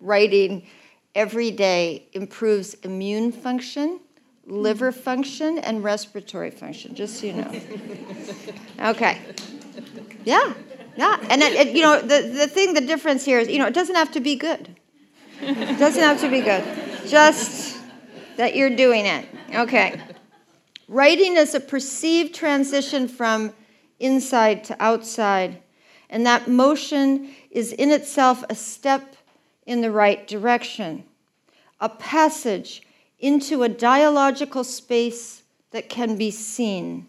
[0.00, 0.66] writing
[1.14, 4.00] every day improves immune function,
[4.46, 5.00] liver mm-hmm.
[5.00, 7.60] function, and respiratory function, just so you know.
[8.80, 9.18] Okay.
[10.24, 10.54] Yeah,
[10.96, 11.18] yeah.
[11.30, 13.74] And, it, it, you know, the, the thing, the difference here is, you know, it
[13.74, 14.76] doesn't have to be good.
[15.40, 16.64] It doesn't have to be good.
[17.06, 17.78] Just
[18.36, 19.26] that you're doing it.
[19.54, 20.00] Okay.
[20.88, 23.52] Writing is a perceived transition from
[24.00, 25.62] inside to outside,
[26.08, 29.16] and that motion is in itself a step
[29.68, 31.04] in the right direction,
[31.78, 32.82] a passage
[33.18, 35.42] into a dialogical space
[35.72, 37.06] that can be seen.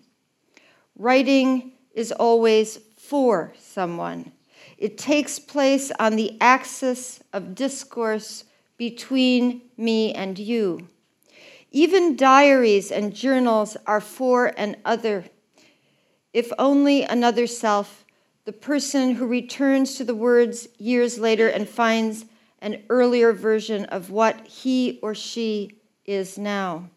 [0.97, 4.33] Writing is always for someone.
[4.77, 8.43] It takes place on the axis of discourse
[8.75, 10.89] between me and you.
[11.71, 15.23] Even diaries and journals are for an other.
[16.33, 18.03] If only another self,
[18.43, 22.25] the person who returns to the words years later and finds
[22.61, 26.89] an earlier version of what he or she is now.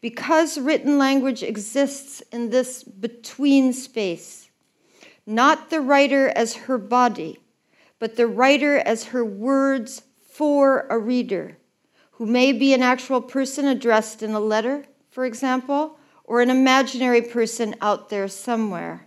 [0.00, 4.50] Because written language exists in this between space,
[5.26, 7.38] not the writer as her body,
[7.98, 11.56] but the writer as her words for a reader
[12.12, 17.22] who may be an actual person addressed in a letter, for example, or an imaginary
[17.22, 19.06] person out there somewhere.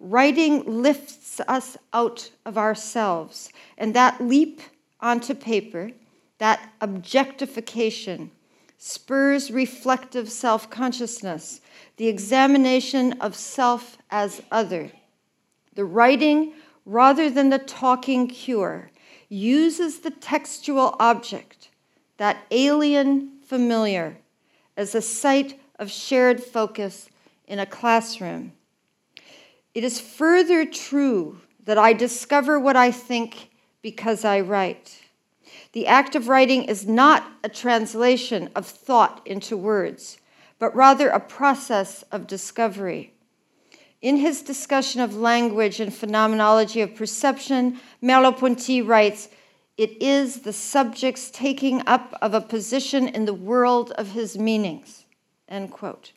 [0.00, 4.60] Writing lifts us out of ourselves, and that leap
[5.02, 5.90] onto paper,
[6.38, 8.30] that objectification,
[8.78, 11.60] spurs reflective self consciousness,
[11.96, 14.90] the examination of self as other.
[15.74, 16.54] The writing,
[16.86, 18.90] rather than the talking cure,
[19.28, 21.70] uses the textual object
[22.18, 24.16] that alien familiar
[24.76, 27.08] as a site of shared focus
[27.46, 28.52] in a classroom.
[29.74, 33.48] It is further true that I discover what I think
[33.82, 35.02] because I write.
[35.72, 40.18] The act of writing is not a translation of thought into words,
[40.58, 43.12] but rather a process of discovery.
[44.00, 49.28] In his discussion of language and phenomenology of perception, Merleau-Ponty writes
[49.78, 55.06] it is the subject's taking up of a position in the world of his meanings.
[55.48, 56.12] End quote.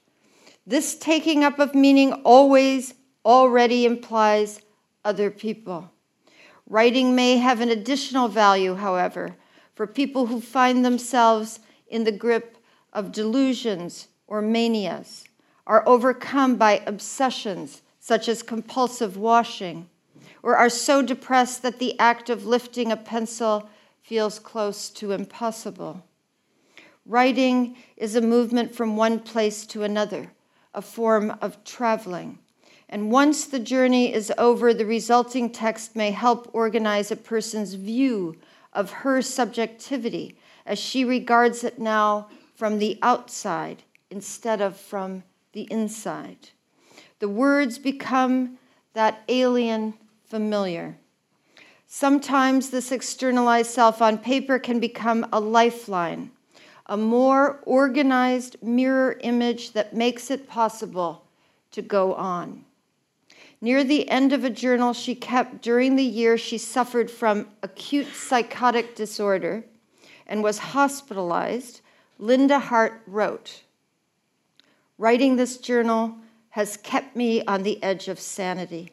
[0.68, 2.94] This taking up of meaning always
[3.24, 4.62] already implies
[5.06, 5.92] other people.
[6.68, 9.36] Writing may have an additional value, however,
[9.76, 12.58] for people who find themselves in the grip
[12.92, 15.26] of delusions or manias,
[15.68, 19.90] are overcome by obsessions such as compulsive washing
[20.44, 23.68] or are so depressed that the act of lifting a pencil
[24.04, 26.04] feels close to impossible.
[27.06, 30.32] Writing is a movement from one place to another,
[30.74, 32.38] a form of traveling.
[32.90, 38.38] And once the journey is over, the resulting text may help organize a person's view
[38.74, 45.24] of her subjectivity as she regards it now from the outside instead of from
[45.54, 46.50] the inside.
[47.20, 48.58] The words become
[48.94, 49.94] that alien
[50.26, 50.98] familiar.
[51.88, 56.32] Sometimes this externalized self on paper can become a lifeline,
[56.88, 61.24] a more organized mirror image that makes it possible
[61.72, 62.65] to go on.
[63.62, 68.14] Near the end of a journal she kept during the year she suffered from acute
[68.14, 69.66] psychotic disorder
[70.28, 71.82] and was hospitalized,
[72.20, 73.64] Linda Hart wrote
[74.98, 76.16] Writing this journal
[76.50, 78.92] has kept me on the edge of sanity.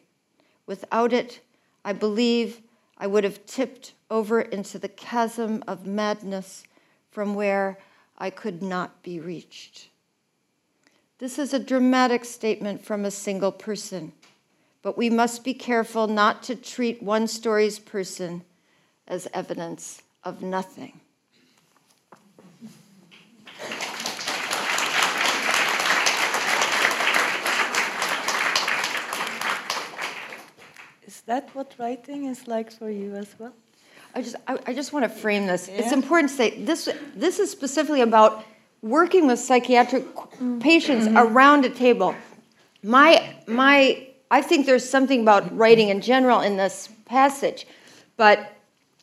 [0.67, 1.41] Without it,
[1.85, 2.61] I believe
[2.99, 6.65] I would have tipped over into the chasm of madness
[7.11, 7.79] from where
[8.19, 9.89] I could not be reached.
[11.19, 14.13] This is a dramatic statement from a single person,
[14.83, 18.43] but we must be careful not to treat one story's person
[19.07, 21.01] as evidence of nothing.
[31.07, 33.53] Is that what writing is like for you as well?
[34.15, 35.69] I just, I, I just want to frame this.
[35.69, 35.77] Yeah.
[35.77, 38.45] It's important to say this, this is specifically about
[38.83, 40.59] working with psychiatric mm-hmm.
[40.59, 41.17] patients mm-hmm.
[41.17, 42.15] around a table.
[42.83, 47.67] My, my, I think there's something about writing in general in this passage,
[48.17, 48.53] but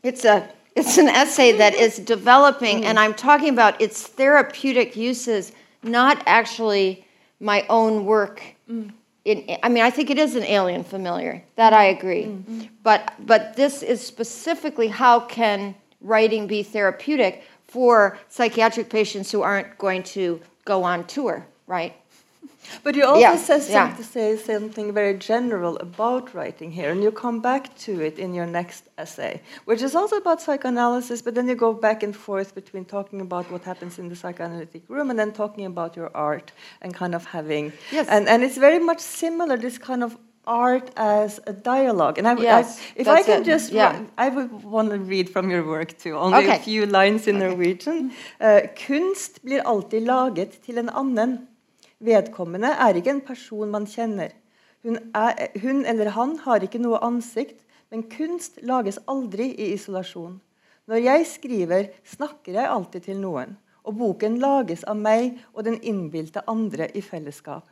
[0.03, 2.87] it's a, it's an essay that is developing, mm-hmm.
[2.87, 5.53] and I'm talking about its therapeutic uses,
[5.83, 7.05] not actually
[7.39, 8.43] my own work.
[8.69, 8.91] Mm
[9.25, 11.43] in, I mean, I think it is an alien familiar.
[11.55, 12.25] That I agree.
[12.25, 12.61] Mm-hmm.
[12.83, 19.77] But but this is specifically how can writing be therapeutic for psychiatric patients who aren't
[19.77, 21.95] going to go on tour, right?
[22.83, 23.95] But you also Yeah, say, some, yeah.
[23.97, 28.33] to say something very general about writing here, and you come back to it in
[28.33, 32.53] your next essay, which is also about psychoanalysis, but then you go back and forth
[32.55, 36.51] between talking about what happens in the psychoanalytic room and then talking about your art
[36.81, 37.71] and kind of having.
[37.91, 38.07] Yes.
[38.09, 40.17] And, and it's very much similar, this kind of
[40.47, 42.17] art as a dialogue.
[42.17, 44.01] And I, I- Yes, if I can it, just, yeah.
[44.17, 48.11] I would want to read from your work too, only a few lines in Norwegian.
[48.41, 51.47] Uh, kunst blir alltid laget til en annen.
[51.99, 54.31] Vedkommende er ikke en person man kjenner.
[54.87, 60.37] Hun, er, hun eller han har ikke noe ansikt, men kunst lages aldri i isolasjon.
[60.89, 65.79] Når jeg skriver, snakker jeg alltid til noen, og boken lages av meg og den
[65.83, 67.67] innbilte andre i fellesskap.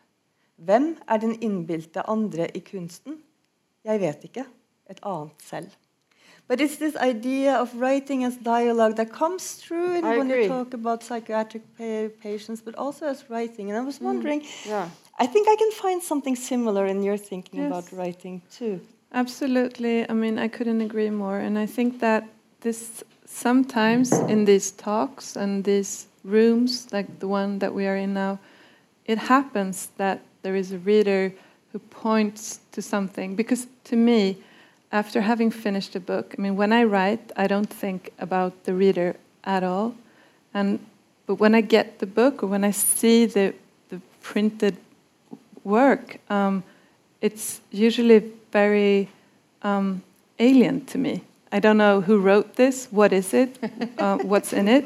[0.57, 3.21] Hvem er den innbilte andre i kunsten?
[3.85, 4.45] Jeg vet ikke.
[4.89, 5.71] Et annet selv.
[6.47, 10.43] But it's this idea of writing as dialogue that comes through in I when agree.
[10.43, 13.69] you talk about psychiatric pa- patients, but also as writing.
[13.69, 14.89] And I was mm, wondering, Yeah.
[15.19, 17.67] I think I can find something similar in your thinking Yes.
[17.71, 18.79] about writing too.
[19.11, 20.09] Absolutely.
[20.09, 21.39] I mean, I couldn't agree more.
[21.39, 22.23] And I think that
[22.61, 28.13] this sometimes in these talks and these rooms, like the one that we are in
[28.13, 28.39] now,
[29.05, 31.33] it happens that there is a reader
[31.71, 33.35] who points to something.
[33.35, 34.37] Because to me,
[34.91, 38.73] after having finished a book, I mean, when I write, I don't think about the
[38.73, 39.95] reader at all.
[40.53, 40.79] And
[41.25, 43.53] but when I get the book or when I see the
[43.89, 44.77] the printed
[45.63, 46.63] work, um,
[47.21, 49.09] it's usually very
[49.61, 50.01] um,
[50.39, 51.21] alien to me.
[51.51, 53.57] I don't know who wrote this, what is it,
[53.97, 54.85] uh, what's in it.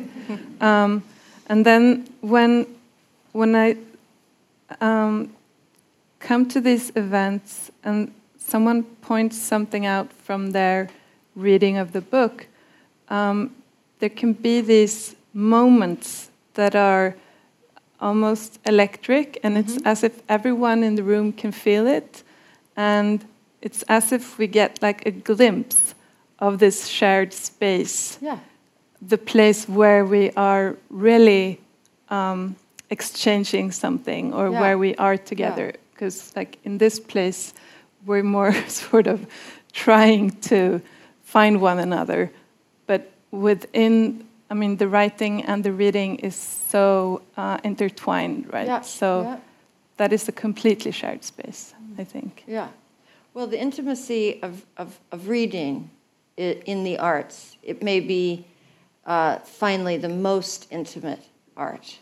[0.60, 1.04] Um,
[1.48, 2.68] and then when,
[3.32, 3.78] when I
[4.80, 5.34] um,
[6.20, 8.14] come to these events and
[8.48, 10.90] someone points something out from their
[11.36, 12.48] reading of the book,
[13.10, 13.52] um,
[14.00, 17.16] there can be these moments that are
[18.00, 22.24] almost electric, and it's as if everyone in the room can feel it,
[22.76, 23.24] and
[23.62, 25.94] it's as if we get like a glimpse
[26.40, 28.40] of this shared space, Yeah.
[29.02, 31.60] the place where we are really
[32.10, 32.56] um,
[32.90, 34.60] exchanging something or Yeah.
[34.62, 35.74] where we are together.
[35.94, 37.54] Because, like in this place,
[38.06, 39.26] we're more sort of
[39.74, 40.82] trying to
[41.24, 42.32] find one another,
[42.88, 48.68] but within I mean, the writing and the reading is so uh, intertwined, right?
[48.68, 49.38] Yeah, So yeah.
[49.96, 52.44] that is a completely shared space, I think.
[52.46, 52.68] Yeah.
[53.34, 55.90] Well, the intimacy of, of, of reading
[56.36, 58.46] in the arts, it may be
[59.06, 61.24] uh, finally the most intimate
[61.56, 61.98] art,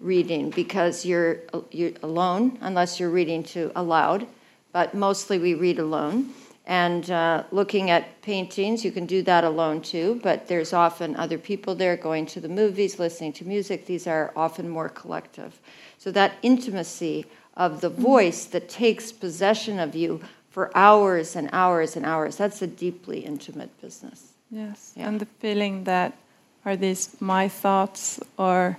[0.00, 1.40] reading, because you're,
[1.72, 4.28] you're alone, unless you're reading to aloud,
[4.72, 6.30] but mostly we read alone.
[6.66, 11.38] And uh, looking at paintings, you can do that alone too, but there's often other
[11.38, 13.86] people there going to the movies, listening to music.
[13.86, 15.58] These are often more collective.
[15.98, 21.96] So that intimacy of the voice that takes possession of you for hours and hours
[21.96, 24.32] and hours, that's a deeply intimate business.
[24.50, 24.92] Yes.
[24.96, 25.08] Yeah.
[25.08, 26.16] And the feeling that
[26.64, 28.78] are these my thoughts or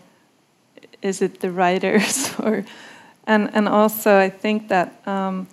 [1.02, 2.64] is it the writers or
[3.26, 5.48] and and also I think that um,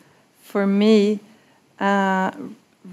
[0.53, 1.21] for me
[1.81, 2.31] uh,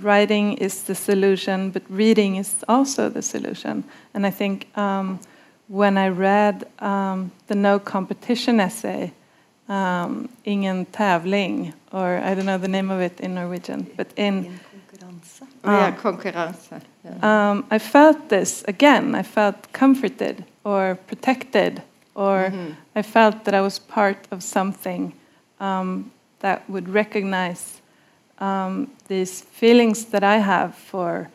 [0.01, 3.83] writing is the solution but reading is also the solution
[4.13, 5.19] and I think um,
[5.67, 9.11] when I read um, the no competition essay
[9.69, 14.45] um, ingen tävling or I don't know the name of it in Norwegian but in
[14.45, 14.59] In
[14.97, 15.47] konkurranse.
[15.63, 16.81] Yeah, konkurranse.
[17.21, 19.15] Um, I felt this again.
[19.15, 21.81] I felt comforted or protected,
[22.15, 22.51] or
[22.95, 25.13] I felt that I was part of something
[25.59, 26.11] um,
[26.45, 27.81] that would recognize
[28.37, 31.27] um, these feelings that I have for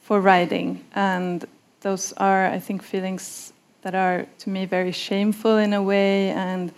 [0.00, 1.44] for writing, and
[1.82, 3.52] those are, I think, feelings
[3.82, 6.72] that are to me very shameful in a way and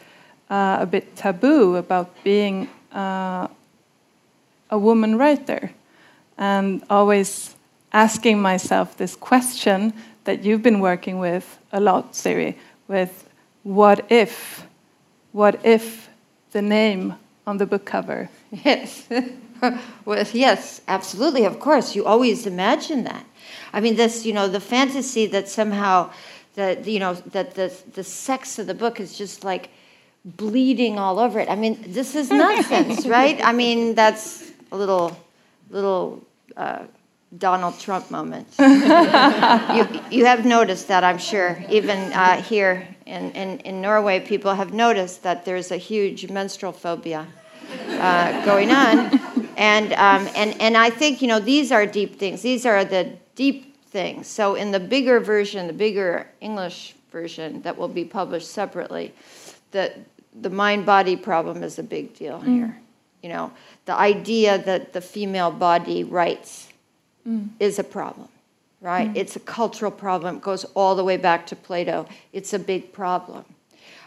[0.51, 3.47] uh, a bit taboo about being uh,
[4.71, 5.71] a woman writer
[6.39, 7.55] and always
[7.93, 9.93] asking myself this question
[10.25, 12.59] that you've been working with a lot, Siri,
[12.89, 13.29] with
[13.63, 14.67] what if?
[15.31, 16.09] What if
[16.51, 17.15] the name
[17.47, 18.29] on the book cover?
[18.65, 19.09] Yes.
[20.05, 21.45] well, yes, absolutely.
[21.45, 23.25] Of course, you always imagine that.
[23.73, 26.11] I mean, this, you know, the fantasy that somehow,
[26.55, 29.71] that you know, that the the sex of the book is just like
[30.25, 31.51] bleeding all over it.
[31.51, 33.39] I mean, this is nonsense, right?
[33.45, 35.17] I mean, that's a little,
[35.71, 36.25] little
[36.57, 36.85] uh,
[37.37, 38.49] Donald Trump moment.
[38.59, 41.63] you, you have noticed that, I'm sure.
[41.69, 46.73] Even uh, here in, in, in Norway, people have noticed that there's a huge menstrual
[46.73, 47.27] phobia
[47.89, 49.21] uh, going on.
[49.57, 52.43] And, um, and, and I think, you know, these are deep things.
[52.43, 54.27] These are the deep things.
[54.27, 59.15] So in the bigger version, the bigger English version that will be published separately,
[59.71, 59.93] the,
[60.39, 62.79] the mind body problem is a big deal here.
[63.23, 63.53] You know,
[63.87, 66.69] the idea that the female body rights
[67.59, 68.29] is a problem,
[68.87, 69.11] right?
[69.17, 70.37] It's a cultural problem.
[70.37, 72.07] It goes all the way back to Plato.
[72.33, 73.45] It's a big problem.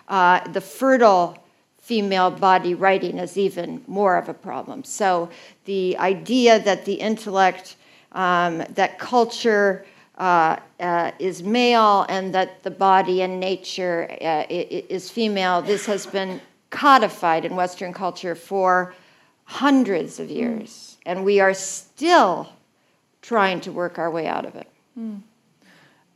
[0.07, 1.37] Uh, the fertile
[1.81, 4.85] female body writing is even more of a problem.
[4.85, 5.29] So
[5.65, 7.75] the idea that the intellect,
[8.13, 9.85] um, that culture
[10.17, 16.05] uh, uh, is male and that the body and nature uh, is female, this has
[16.05, 18.93] been codified in Western culture for
[19.43, 20.97] hundreds of years.
[21.05, 22.49] And we are still
[23.29, 24.67] trying to work our way out of it.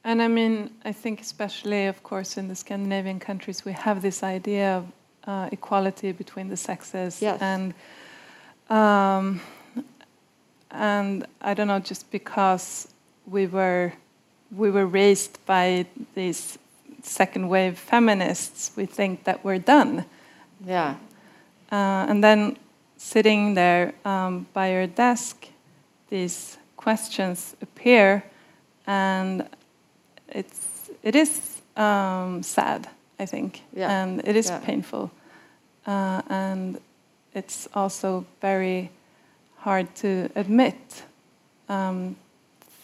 [0.05, 4.23] And I mean, I think especially, of course, in the Scandinavian countries, we have this
[4.23, 4.83] idea of
[5.27, 7.39] uh, equality between the sexes, Yes.
[7.41, 7.73] and
[8.69, 9.39] um,
[10.71, 12.87] and I don't know, just because
[13.25, 13.93] we were
[14.57, 15.85] we were raised by
[16.15, 16.59] these
[17.03, 20.03] second wave feminists, we think that we're done.
[20.65, 20.95] Yeah.
[21.71, 22.57] Uh, and then
[22.97, 25.47] sitting there um, by your desk,
[26.09, 28.23] these questions appear,
[28.87, 29.47] and
[30.27, 32.87] it's it is um, sad,
[33.19, 33.91] I think, Yeah.
[33.91, 34.59] and it is Yeah.
[34.65, 35.09] painful,
[35.87, 36.77] uh, and
[37.33, 38.89] it's also very
[39.65, 41.03] hard to admit
[41.69, 42.15] um,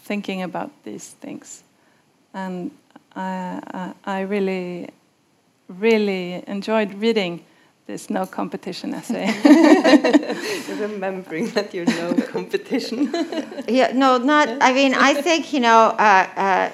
[0.07, 1.63] thinking about these things,
[2.33, 2.71] and
[3.15, 3.59] I,
[4.05, 4.89] I, I really,
[5.67, 7.41] really enjoyed reading
[7.89, 9.25] this no competition essay.
[10.79, 13.11] Remembering that you're no competition.
[13.67, 14.47] Yeah, no, not.
[14.61, 15.81] I mean, I think you know.
[15.97, 16.69] Uh, uh,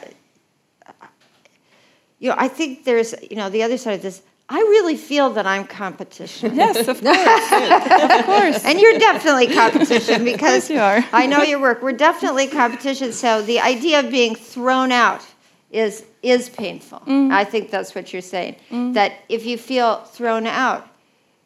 [2.19, 4.21] you know, I think there's you know the other side of this.
[4.47, 8.63] I really feel that I'm competition, yes, of course, of course.
[8.63, 11.03] and you're definitely competition because you are.
[11.11, 11.81] I know your work.
[11.81, 13.11] We're definitely competition.
[13.11, 15.25] So the idea of being thrown out
[15.71, 17.01] is is painful.
[17.41, 18.55] I think that's what you're saying.
[18.93, 20.87] That if you feel thrown out,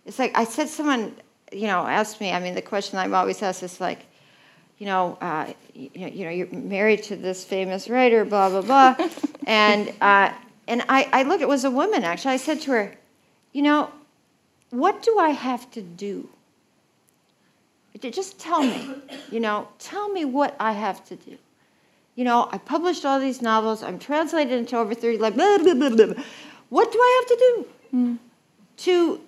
[0.09, 0.67] it's like I said.
[0.67, 1.15] Someone
[1.51, 2.31] you know asked me.
[2.31, 3.99] I mean, the question I'm always asked is like
[4.79, 8.95] you know, uh, you, you know, you're married to this famous writer, blah blah blah,
[9.45, 10.33] and uh,
[10.67, 11.41] and I, I looked.
[11.41, 12.33] It was a woman actually.
[12.33, 12.95] I said to her,
[13.53, 13.91] you know,
[14.71, 16.27] what do I have to do?
[18.01, 18.89] Just tell me,
[19.29, 21.37] you know, tell me what I have to do.
[22.15, 23.83] You know, I published all these novels.
[23.83, 25.17] I'm translated into over thirty.
[25.17, 26.23] Like, blah, blah, blah,
[26.69, 28.19] what do I have to do
[28.79, 29.19] to,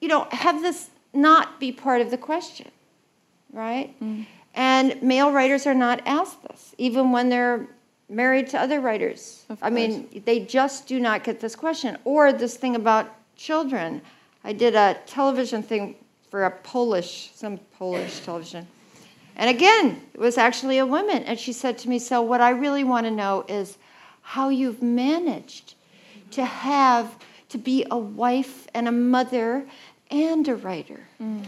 [0.00, 2.70] you know, have this not be part of the question?
[3.52, 3.94] right?
[4.00, 4.22] Mm-hmm.
[4.54, 7.66] And male writers are not asked this, even when they're
[8.08, 9.44] married to other writers.
[9.62, 11.96] I mean, they just do not get this question.
[12.04, 14.02] Or this thing about children.
[14.42, 15.94] I did a television thing
[16.30, 18.66] for a Polish, some Polish television.
[19.36, 21.22] And again, it was actually a woman.
[21.22, 23.78] And she said to me, So, what I really want to know is
[24.22, 25.74] how you've managed
[26.32, 27.16] to have,
[27.50, 29.64] to be a wife and a mother
[30.10, 31.00] and a writer.
[31.20, 31.44] Mm.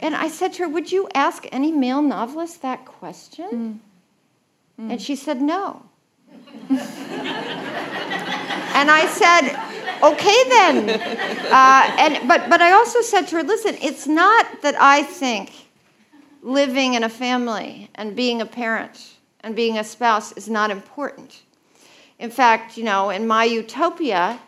[0.00, 3.80] And I said to her, Would you ask any male novelist that question?
[4.78, 4.84] Mm.
[4.84, 4.92] Mm.
[4.92, 5.84] And she said, No.
[6.68, 6.80] and
[8.90, 9.56] I said,
[10.02, 10.90] Okay then.
[11.50, 15.52] Uh, and, but, but I also said to her, Listen, it's not that I think
[16.42, 21.42] living in a family and being a parent and being a spouse is not important.
[22.18, 24.38] In fact, you know, in my utopia,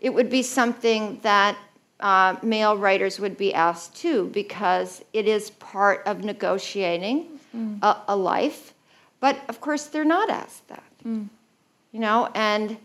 [0.00, 1.56] it would be something that
[2.00, 7.26] uh, male writers would be asked too, because it is part of negotiating
[7.82, 8.74] a, a life.
[9.20, 10.82] But of course, they're not asked that.
[11.04, 11.28] You
[11.92, 12.76] know, and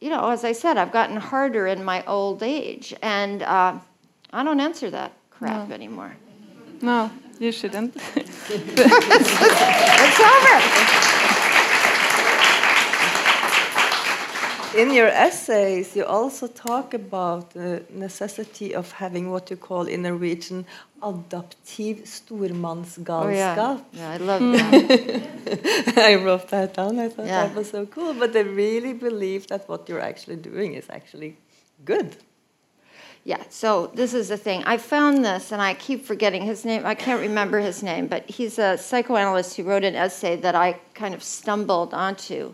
[0.00, 3.78] you know, as I said, I've gotten harder in my old age, and uh,
[4.32, 5.74] I don't answer that crap No.
[5.74, 6.16] anymore.
[6.82, 7.96] No, you shouldn't.
[10.04, 11.11] It's over.
[14.74, 20.02] In your essays, you also talk about the necessity of having what you call in
[20.02, 20.64] Norwegian
[21.02, 22.06] adaptiv
[23.08, 24.52] Oh yeah, yeah, I love hmm.
[24.52, 25.94] that.
[25.98, 26.98] I wrote that down.
[26.98, 27.46] I thought Yeah.
[27.46, 28.14] that was so cool.
[28.14, 31.36] But they really believe that what you're actually doing is actually
[31.84, 32.16] good.
[33.24, 34.64] Yeah, so this is the thing.
[34.64, 36.84] I found this, and I keep forgetting his name.
[36.84, 40.80] I can't remember his name, but he's a psychoanalyst who wrote an essay that I
[40.94, 42.52] kind of stumbled onto.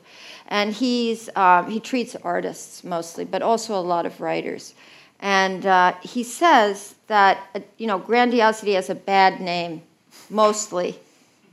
[0.48, 4.74] And he's, um, he treats artists mostly, but also a lot of writers.
[5.20, 9.82] And uh, he says that, uh, you know, grandiosity has a bad name,
[10.30, 10.98] mostly.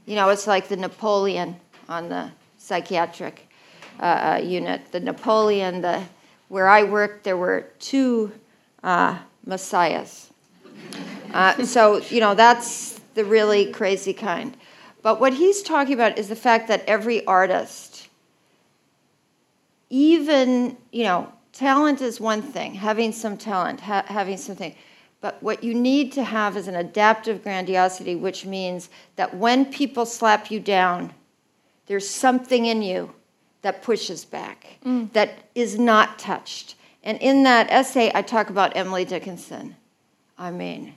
[0.05, 1.57] You know, it's like the Napoleon
[1.89, 3.47] on the psychiatric
[3.99, 4.91] uh, uh, unit.
[4.91, 6.03] The Napoleon, the,
[6.47, 8.31] where I worked, there were two
[8.83, 10.29] uh, messiahs.
[11.33, 14.55] Uh, so, you know, that's the really crazy kind.
[15.01, 17.94] But what he's talking about is the fact that every artist,
[19.95, 24.75] even, you know, talent is one thing, having some talent, ha- having something.
[25.21, 30.05] But what you need to have is an adaptive grandiosity, which means that when people
[30.05, 31.13] slap you down,
[31.85, 33.13] there's something in you
[33.61, 34.79] that pushes back,
[35.13, 36.75] that is not touched.
[37.01, 39.77] And in that essay, I talk about Emily Dickinson.
[40.37, 40.95] I mean,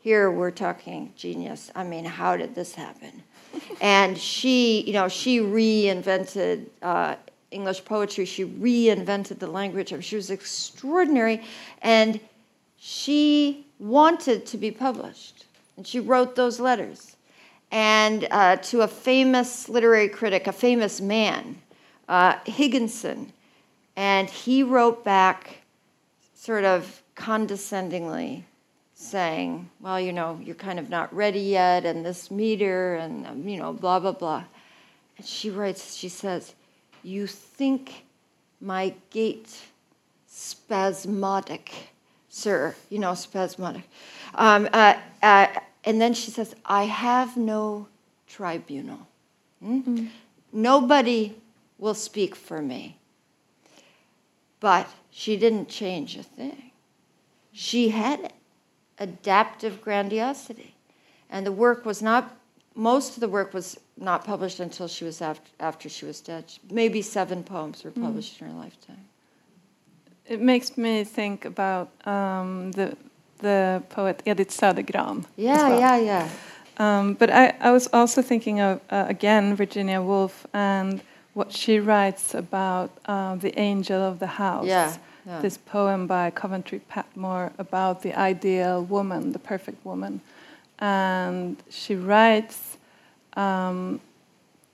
[0.00, 1.70] here we're talking genius.
[1.74, 3.22] I mean, how did this happen?
[3.80, 7.16] and she, you know, she reinvented uh,
[7.50, 8.24] English poetry.
[8.24, 9.92] She reinvented the language.
[10.04, 11.42] She was extraordinary,
[11.82, 12.20] and
[12.78, 15.46] she wanted to be published,
[15.76, 17.16] and she wrote those letters.
[17.72, 21.60] And uh, to a famous literary critic, a famous man,
[22.08, 23.32] uh, Higginson,
[23.96, 25.58] and he wrote back,
[26.34, 28.44] sort of condescendingly,
[28.94, 33.48] saying, Well, you know, you're kind of not ready yet, and this meter, and, um,
[33.48, 34.44] you know, blah, blah, blah.
[35.16, 36.54] And she writes, she says,
[37.02, 38.04] You think
[38.60, 39.48] my gait
[40.26, 41.72] spasmodic,
[42.28, 43.82] sir, you know, spasmodic.
[44.34, 45.46] Um, uh, uh,
[45.84, 47.88] and then she says, I have no
[48.26, 49.06] tribunal.
[49.62, 50.06] Hmm?
[50.52, 51.36] Nobody
[51.78, 52.98] will speak for me.
[54.60, 56.70] But she didn't change a thing.
[57.52, 58.32] She had it
[58.98, 60.74] adaptive grandiosity.
[61.30, 62.36] And the work was not,
[62.80, 66.44] most of the work was not published until she was after, after she was dead.
[66.70, 69.04] Maybe seven poems were published in her lifetime.
[70.26, 72.96] It makes me think about um, the
[73.38, 75.24] the poet Edith Södergran.
[75.36, 75.80] Yeah, well.
[75.80, 76.28] yeah, yeah.
[76.78, 81.02] Um, but I, I was also thinking of, uh, again, Virginia Woolf and
[81.34, 84.66] what she writes about uh, the angel of the house.
[84.66, 85.40] Yeah, yeah.
[85.40, 90.20] This poem by Coventry Patmore about the ideal woman, the perfect woman.
[90.78, 92.69] And she writes
[93.40, 94.00] um,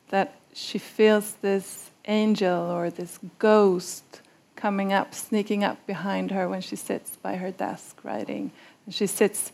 [0.09, 4.21] that she feels this angel or this ghost
[4.57, 8.51] coming up, sneaking up behind her when she sits by her desk writing.
[8.85, 9.53] And she sits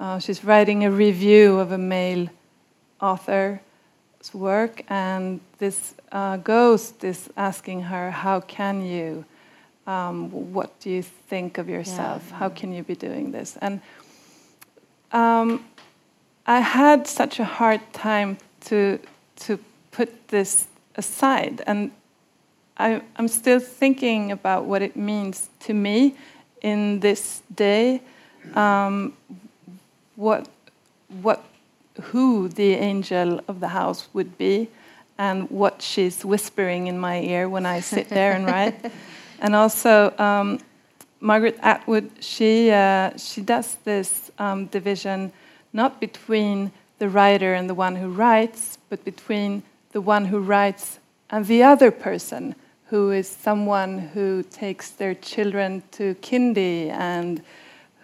[0.00, 2.26] uh, she's writing a review of a male
[3.02, 3.60] author's
[4.32, 9.26] work, and this uh, ghost is asking her, How can you?
[9.86, 12.30] Um, what do you think of yourself?
[12.30, 13.58] How can you be doing this?
[13.60, 13.82] And
[15.12, 15.66] um,
[16.50, 18.98] I had such a hard time to,
[19.36, 19.60] to
[19.92, 21.92] put this aside, and
[22.76, 26.16] I, I'm still thinking about what it means to me
[26.60, 28.02] in this day.
[28.54, 29.12] Um,
[30.16, 30.48] what
[31.22, 31.44] what
[32.10, 34.70] who the angel of the house would be
[35.18, 38.92] and what she's whispering in my ear when I sit there and write.
[39.42, 40.58] And also, um,
[41.20, 45.32] Margaret Atwood, she, uh, she does this um, division
[45.72, 49.62] not between the writer and the one who writes, but between
[49.92, 50.98] the one who writes
[51.30, 52.54] and the other person,
[52.86, 57.42] who is someone who takes their children to kindy and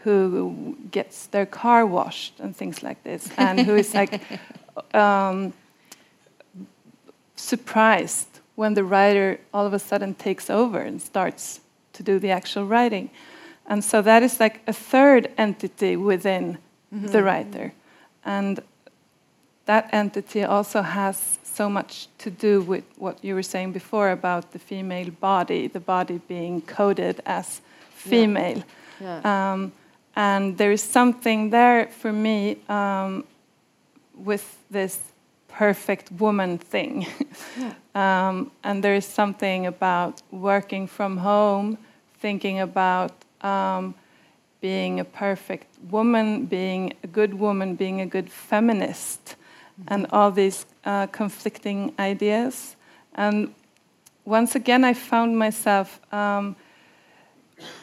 [0.04, 4.20] who gets their car washed and things like this, and who is like
[4.94, 5.52] um,
[7.34, 11.60] surprised when the writer all of a sudden takes over and starts
[11.92, 13.10] to do the actual writing.
[13.66, 16.58] And so that is like a third entity within
[16.93, 17.72] the writer.
[18.24, 18.61] And
[19.66, 24.53] that entity also has so much to do with what you were saying before about
[24.53, 27.61] the female body, the body being coded as
[27.91, 28.62] female.
[29.01, 29.20] Yeah.
[29.53, 29.72] Um,
[30.14, 33.24] and there is something there for me um,
[34.14, 35.01] with this
[35.49, 37.07] perfect woman thing.
[37.95, 41.78] um, and there is something about working from home,
[42.20, 43.12] thinking about
[43.43, 43.95] um,
[44.66, 49.36] being a perfect woman, being a good woman, being a good feminist,
[49.92, 52.54] and all these uh, conflicting ideas.
[53.14, 53.36] And
[54.24, 55.88] once again, I found myself.
[56.12, 56.56] Um,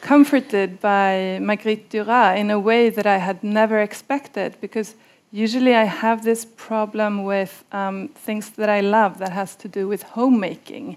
[0.00, 4.94] comforted by Marguerite Duras in a way that I had never expected because
[5.32, 9.88] usually I have this problem with um, things that I love that has to do
[9.88, 10.96] with homemaking,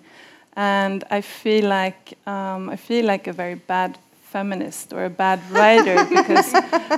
[0.55, 3.97] and I feel like um, I feel like a very bad
[4.32, 6.53] feminist or a bad writer because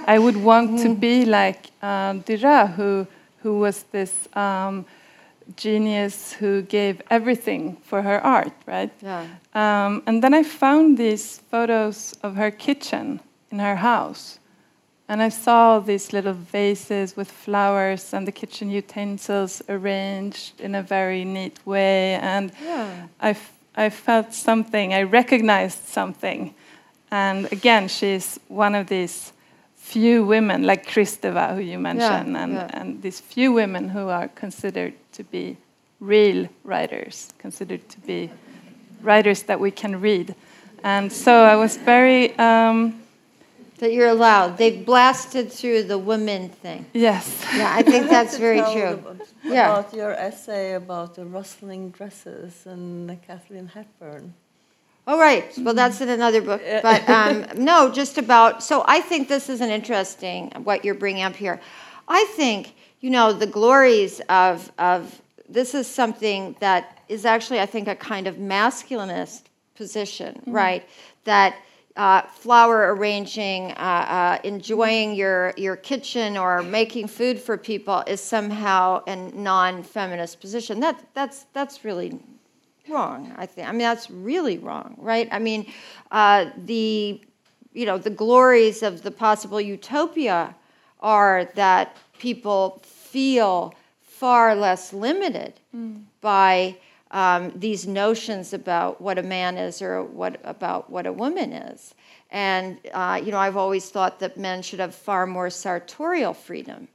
[0.08, 3.08] I would want to be like uh, Duras, who
[3.44, 4.28] who was this.
[4.36, 4.86] Um,
[5.56, 8.92] genius who gave everything for her art, right?
[9.02, 9.26] Yeah.
[9.56, 13.20] Um, and then I found these photos of her kitchen
[13.52, 14.40] in her house.
[15.08, 20.84] And I saw these little vases with flowers and the kitchen utensils arranged in a
[20.84, 22.14] very neat way.
[22.22, 23.08] And Yeah.
[23.20, 26.54] I, f- I felt something, I recognized something.
[27.12, 29.34] And again, she's one of these
[29.76, 32.70] few women, like Kristeva, who you mentioned, and, yeah.
[32.74, 35.58] and these few women who are considered to be
[36.00, 38.30] real writers, considered to be
[39.02, 40.36] writers that we can read.
[40.84, 43.02] And so I was very, um,
[43.80, 44.58] That you're allowed.
[44.58, 46.86] They've blasted through the women thing.
[46.94, 47.44] yes.
[47.56, 48.94] Yeah, I think that's very true.
[48.94, 49.80] About, Yeah.
[49.80, 54.34] about your essay about the rustling dresses and Kathleen Hepburn.
[55.12, 55.52] Oh, right.
[55.58, 56.62] Well, that's in another book.
[56.84, 58.62] But um, no, just about.
[58.62, 61.60] So I think this is an interesting what you're bringing up here.
[62.08, 67.66] I think you know the glories of of this is something that is actually I
[67.66, 70.88] think a kind of masculinist position, right?
[71.24, 71.56] That
[71.96, 78.22] uh, flower arranging, uh, uh, enjoying your your kitchen or making food for people is
[78.22, 80.82] somehow a non-feminist position.
[80.82, 82.20] That that's that's really
[82.90, 83.34] wrong.
[83.38, 83.68] I think.
[83.68, 85.28] I mean, that's really wrong, right?
[85.32, 85.72] I mean,
[86.12, 87.22] uh, the
[87.74, 90.56] you know the glories of the possible utopia
[91.00, 95.54] are that people feel far less limited
[96.22, 96.76] by
[97.12, 101.96] um, these notions about what a man is or what about what a woman is.
[102.32, 106.88] And uh, you know, I've always thought that men should have far more sartorial freedom,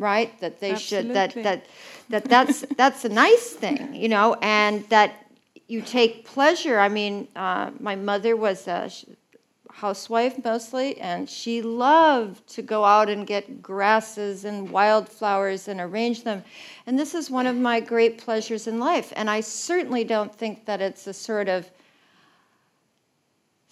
[0.00, 0.38] right?
[0.40, 1.66] That they should that that
[2.08, 5.26] that that's that's a nice thing, you know, and that
[5.68, 6.78] you take pleasure.
[6.78, 8.90] I mean, uh, my mother was a
[9.76, 16.24] housewife mostly, and she loved to go out and get grasses and wildflowers and arrange
[16.24, 16.42] them.
[16.86, 19.12] And this is one of my great pleasures in life.
[19.16, 21.70] And I certainly don't think that it's a sort of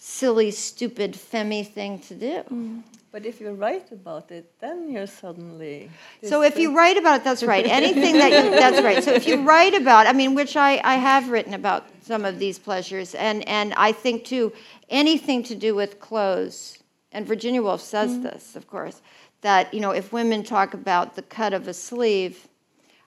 [0.05, 2.83] silly, stupid, femmy thing to do.
[3.11, 5.89] But if you write about it, then you're suddenly.
[6.21, 7.65] So if you write about it, that's right.
[7.65, 9.03] Anything that you, that's right.
[9.03, 12.37] So if you write about, I mean, which I, I have written about some of
[12.37, 14.53] these pleasures, and and I think too,
[14.89, 16.77] anything to do with clothes.
[17.11, 19.01] And Virginia Woolf says this, of course,
[19.41, 22.47] that you know if women talk about the cut of a sleeve,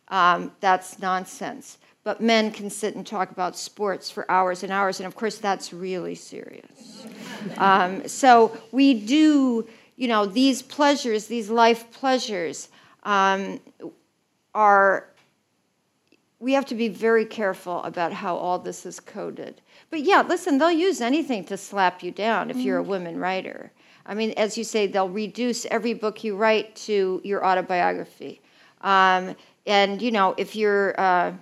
[0.08, 1.78] um, that's nonsense.
[2.04, 5.38] But men can sit and talk about sports for hours and hours, and of course
[5.38, 7.06] that's really serious.
[7.58, 12.68] Um, so we do, you know, these pleasures, these life pleasures,
[13.02, 13.60] um,
[14.54, 15.08] are.
[16.40, 19.60] We have to be very careful about how all this is coded.
[19.90, 23.72] But yeah, listen, they'll use anything to slap you down if you're a women writer.
[24.06, 28.40] I mean, as you say, they'll reduce every book you write to your autobiography.
[28.82, 29.34] Um,
[29.66, 31.32] and, you know, if you're, uh,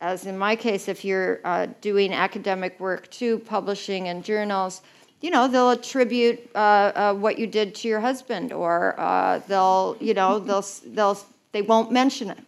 [0.00, 4.82] as in my case, if you're uh, doing academic work too, publishing in journals,
[5.20, 6.58] you know, they'll attribute uh,
[6.94, 11.18] uh, what you did to your husband, or uh, they'll, you know, they'll, they'll,
[11.52, 12.38] they won't mention it.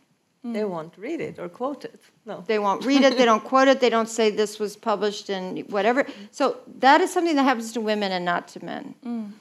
[0.45, 1.99] they won't read it or quote it.
[2.27, 2.45] No.
[2.47, 5.59] They won't read it, they don't quote it, they don't say this was published in
[5.71, 6.07] whatever.
[6.31, 9.33] So that is something that happens to women and not to men.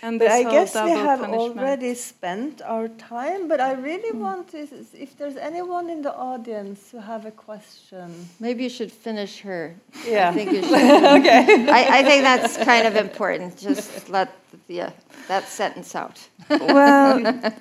[0.00, 1.58] And But I guess we have punishment.
[1.58, 3.48] already spent our time.
[3.48, 4.20] But I really hmm.
[4.20, 4.58] want to,
[4.94, 8.28] if there's anyone in the audience who have a question.
[8.38, 9.74] Maybe you should finish her.
[10.06, 10.30] Yeah.
[10.30, 11.04] I think you should.
[11.18, 11.68] okay.
[11.68, 13.58] I, I think that's kind of important.
[13.58, 14.28] Just let
[14.68, 14.90] yeah,
[15.26, 16.28] that sentence out.
[16.48, 17.52] well,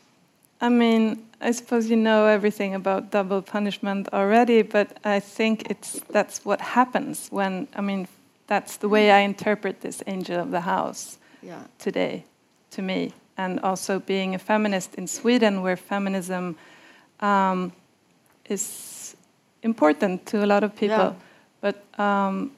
[0.60, 6.00] I mean, I suppose you know everything about double punishment already, but I think it's
[6.10, 8.08] that's what happens when I mean
[8.48, 11.62] that's the way I interpret this angel of the house Yeah.
[11.78, 12.24] today
[12.70, 16.56] to me, and also being a feminist in Sweden, where feminism
[17.20, 17.72] um,
[18.48, 19.16] is
[19.62, 21.12] important to a lot of people, Yeah.
[21.60, 22.50] but um,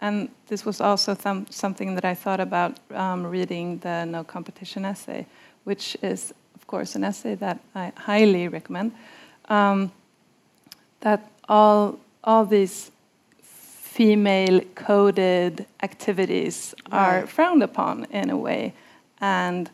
[0.00, 4.84] and this was also some, something that I thought about um, reading the No Competition
[4.84, 5.26] essay,
[5.64, 8.92] which is, of course, an essay that I highly recommend.
[9.48, 9.90] Um,
[11.00, 12.90] that all all these
[13.94, 17.28] female coded activities are Right.
[17.28, 18.72] frowned upon in a way,
[19.20, 19.70] and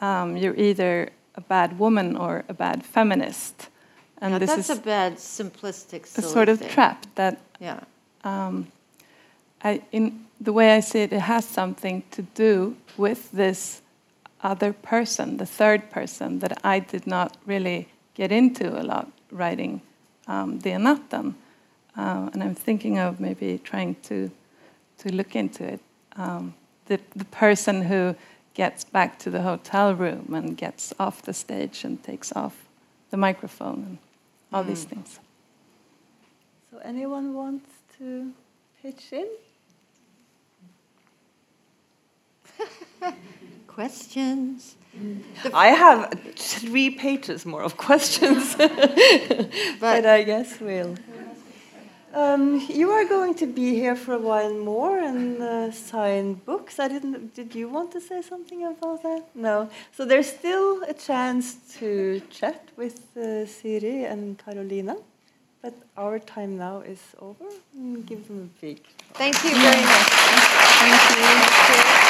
[0.00, 3.68] um, you're either a bad woman or a bad feminist,
[4.22, 6.70] and Yeah, this that's is a bad, simplistic, a sort of thing.
[6.70, 7.80] trap that Yeah.
[8.24, 8.66] um,
[9.64, 10.12] I, in
[10.44, 13.82] the way I see it, it has something to do with this
[14.42, 19.80] other person, the third person that I did not really get into a lot writing
[20.26, 21.34] um, the Natten.
[21.96, 24.30] Um, and I'm thinking of maybe trying to
[24.98, 25.80] to look into it.
[26.16, 26.54] Um,
[26.86, 28.14] the the person who
[28.54, 32.64] gets back to the hotel room and gets off the stage and takes off
[33.10, 33.98] the microphone and
[34.52, 35.20] all these things.
[36.70, 38.32] So anyone wants to
[38.82, 39.28] pitch in?
[43.66, 44.76] Questions?
[45.54, 48.54] I have three pages more of questions,
[49.80, 50.96] but I guess we'll.
[52.14, 56.78] Um, you are going to be here for a while more and uh, sign books.
[56.78, 57.34] I didn't.
[57.34, 59.22] Did you want to say something about that?
[59.34, 59.70] No.
[59.92, 64.96] So there's still a chance to chat with uh, Siri and Karolina.
[65.62, 67.46] but our time now is over.
[68.04, 68.80] Give them a big
[69.14, 70.08] Thank you very much.
[70.82, 72.01] Thank you.